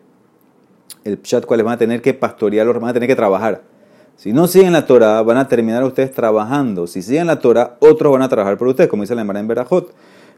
el 1.05 1.21
chat 1.23 1.45
cuáles 1.45 1.65
van 1.65 1.75
a 1.75 1.79
tener 1.79 2.01
que 2.01 2.15
pastorearlos, 2.15 2.81
van 2.81 2.91
a 2.91 2.93
tener 2.95 3.09
que 3.09 3.17
trabajar. 3.17 3.63
Si 4.17 4.33
no 4.33 4.47
siguen 4.47 4.73
la 4.73 4.87
Torah, 4.87 5.21
van 5.23 5.37
a 5.37 5.49
terminar 5.49 5.85
ustedes 5.85 6.13
trabajando. 6.13 6.87
Si 6.87 7.03
siguen 7.03 7.27
la 7.27 7.39
Torah, 7.39 7.77
otros 7.81 8.13
van 8.13 8.23
a 8.23 8.29
trabajar 8.29 8.57
por 8.57 8.69
ustedes, 8.69 8.89
como 8.89 9.03
dice 9.03 9.15
la 9.15 9.23
Emara 9.23 9.41
en 9.41 9.49
Berajot. 9.49 9.93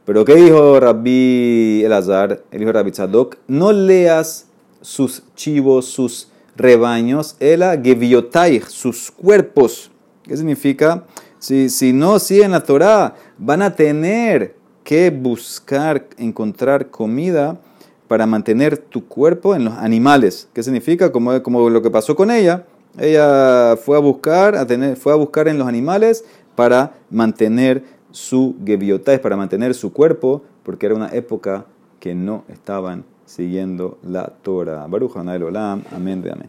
Pero 0.05 0.25
¿qué 0.25 0.35
dijo 0.35 0.79
Rabbi 0.81 1.83
Elazar, 1.85 2.43
el 2.51 2.61
hijo 2.61 2.69
de 2.69 2.73
Rabbi 2.73 2.91
Tzadok? 2.91 3.37
No 3.49 3.73
leas 3.73 4.47
sus 4.81 5.23
chivos, 5.35 5.87
sus 5.87 6.29
rebaños, 6.57 7.37
ela 7.41 7.81
geviotai, 7.83 8.61
sus 8.69 9.11
cuerpos. 9.11 9.91
¿Qué 10.23 10.37
significa? 10.37 11.05
Si, 11.39 11.69
si 11.71 11.93
no 11.93 12.19
siguen 12.19 12.51
la 12.53 12.63
Torah, 12.63 13.15
van 13.39 13.63
a 13.63 13.75
tener 13.75 14.57
que 14.83 15.11
buscar, 15.11 16.07
encontrar 16.19 16.91
comida 16.91 17.59
para 18.07 18.27
mantener 18.27 18.77
tu 18.77 19.07
cuerpo 19.07 19.55
en 19.55 19.65
los 19.65 19.75
animales. 19.75 20.49
¿Qué 20.53 20.63
significa? 20.63 21.11
Como, 21.11 21.43
como 21.43 21.71
lo 21.71 21.81
que 21.81 21.91
pasó 21.91 22.15
con 22.15 22.31
ella 22.31 22.67
ella 22.99 23.77
fue 23.77 23.97
a 23.97 24.01
buscar, 24.01 24.57
a 24.57 24.67
tener, 24.67 24.97
fue 24.97 25.13
a 25.13 25.17
buscar 25.17 25.49
en 25.49 25.59
los 25.59 25.67
animales 25.67 26.25
para 26.55 26.95
mantener 27.11 27.83
su 28.15 28.55
gebiotais, 28.65 29.19
para 29.19 29.37
mantener 29.37 29.75
su 29.75 29.93
cuerpo, 29.93 30.43
porque 30.63 30.87
era 30.87 30.95
una 30.95 31.09
época 31.09 31.67
que 31.99 32.15
no 32.15 32.45
estaban 32.49 33.05
siguiendo 33.27 33.99
la 34.05 34.27
Torah. 34.43 34.87
Baruch 34.87 35.17
Olam, 35.17 35.83
amén 35.91 36.23
de 36.23 36.31
amén. 36.31 36.43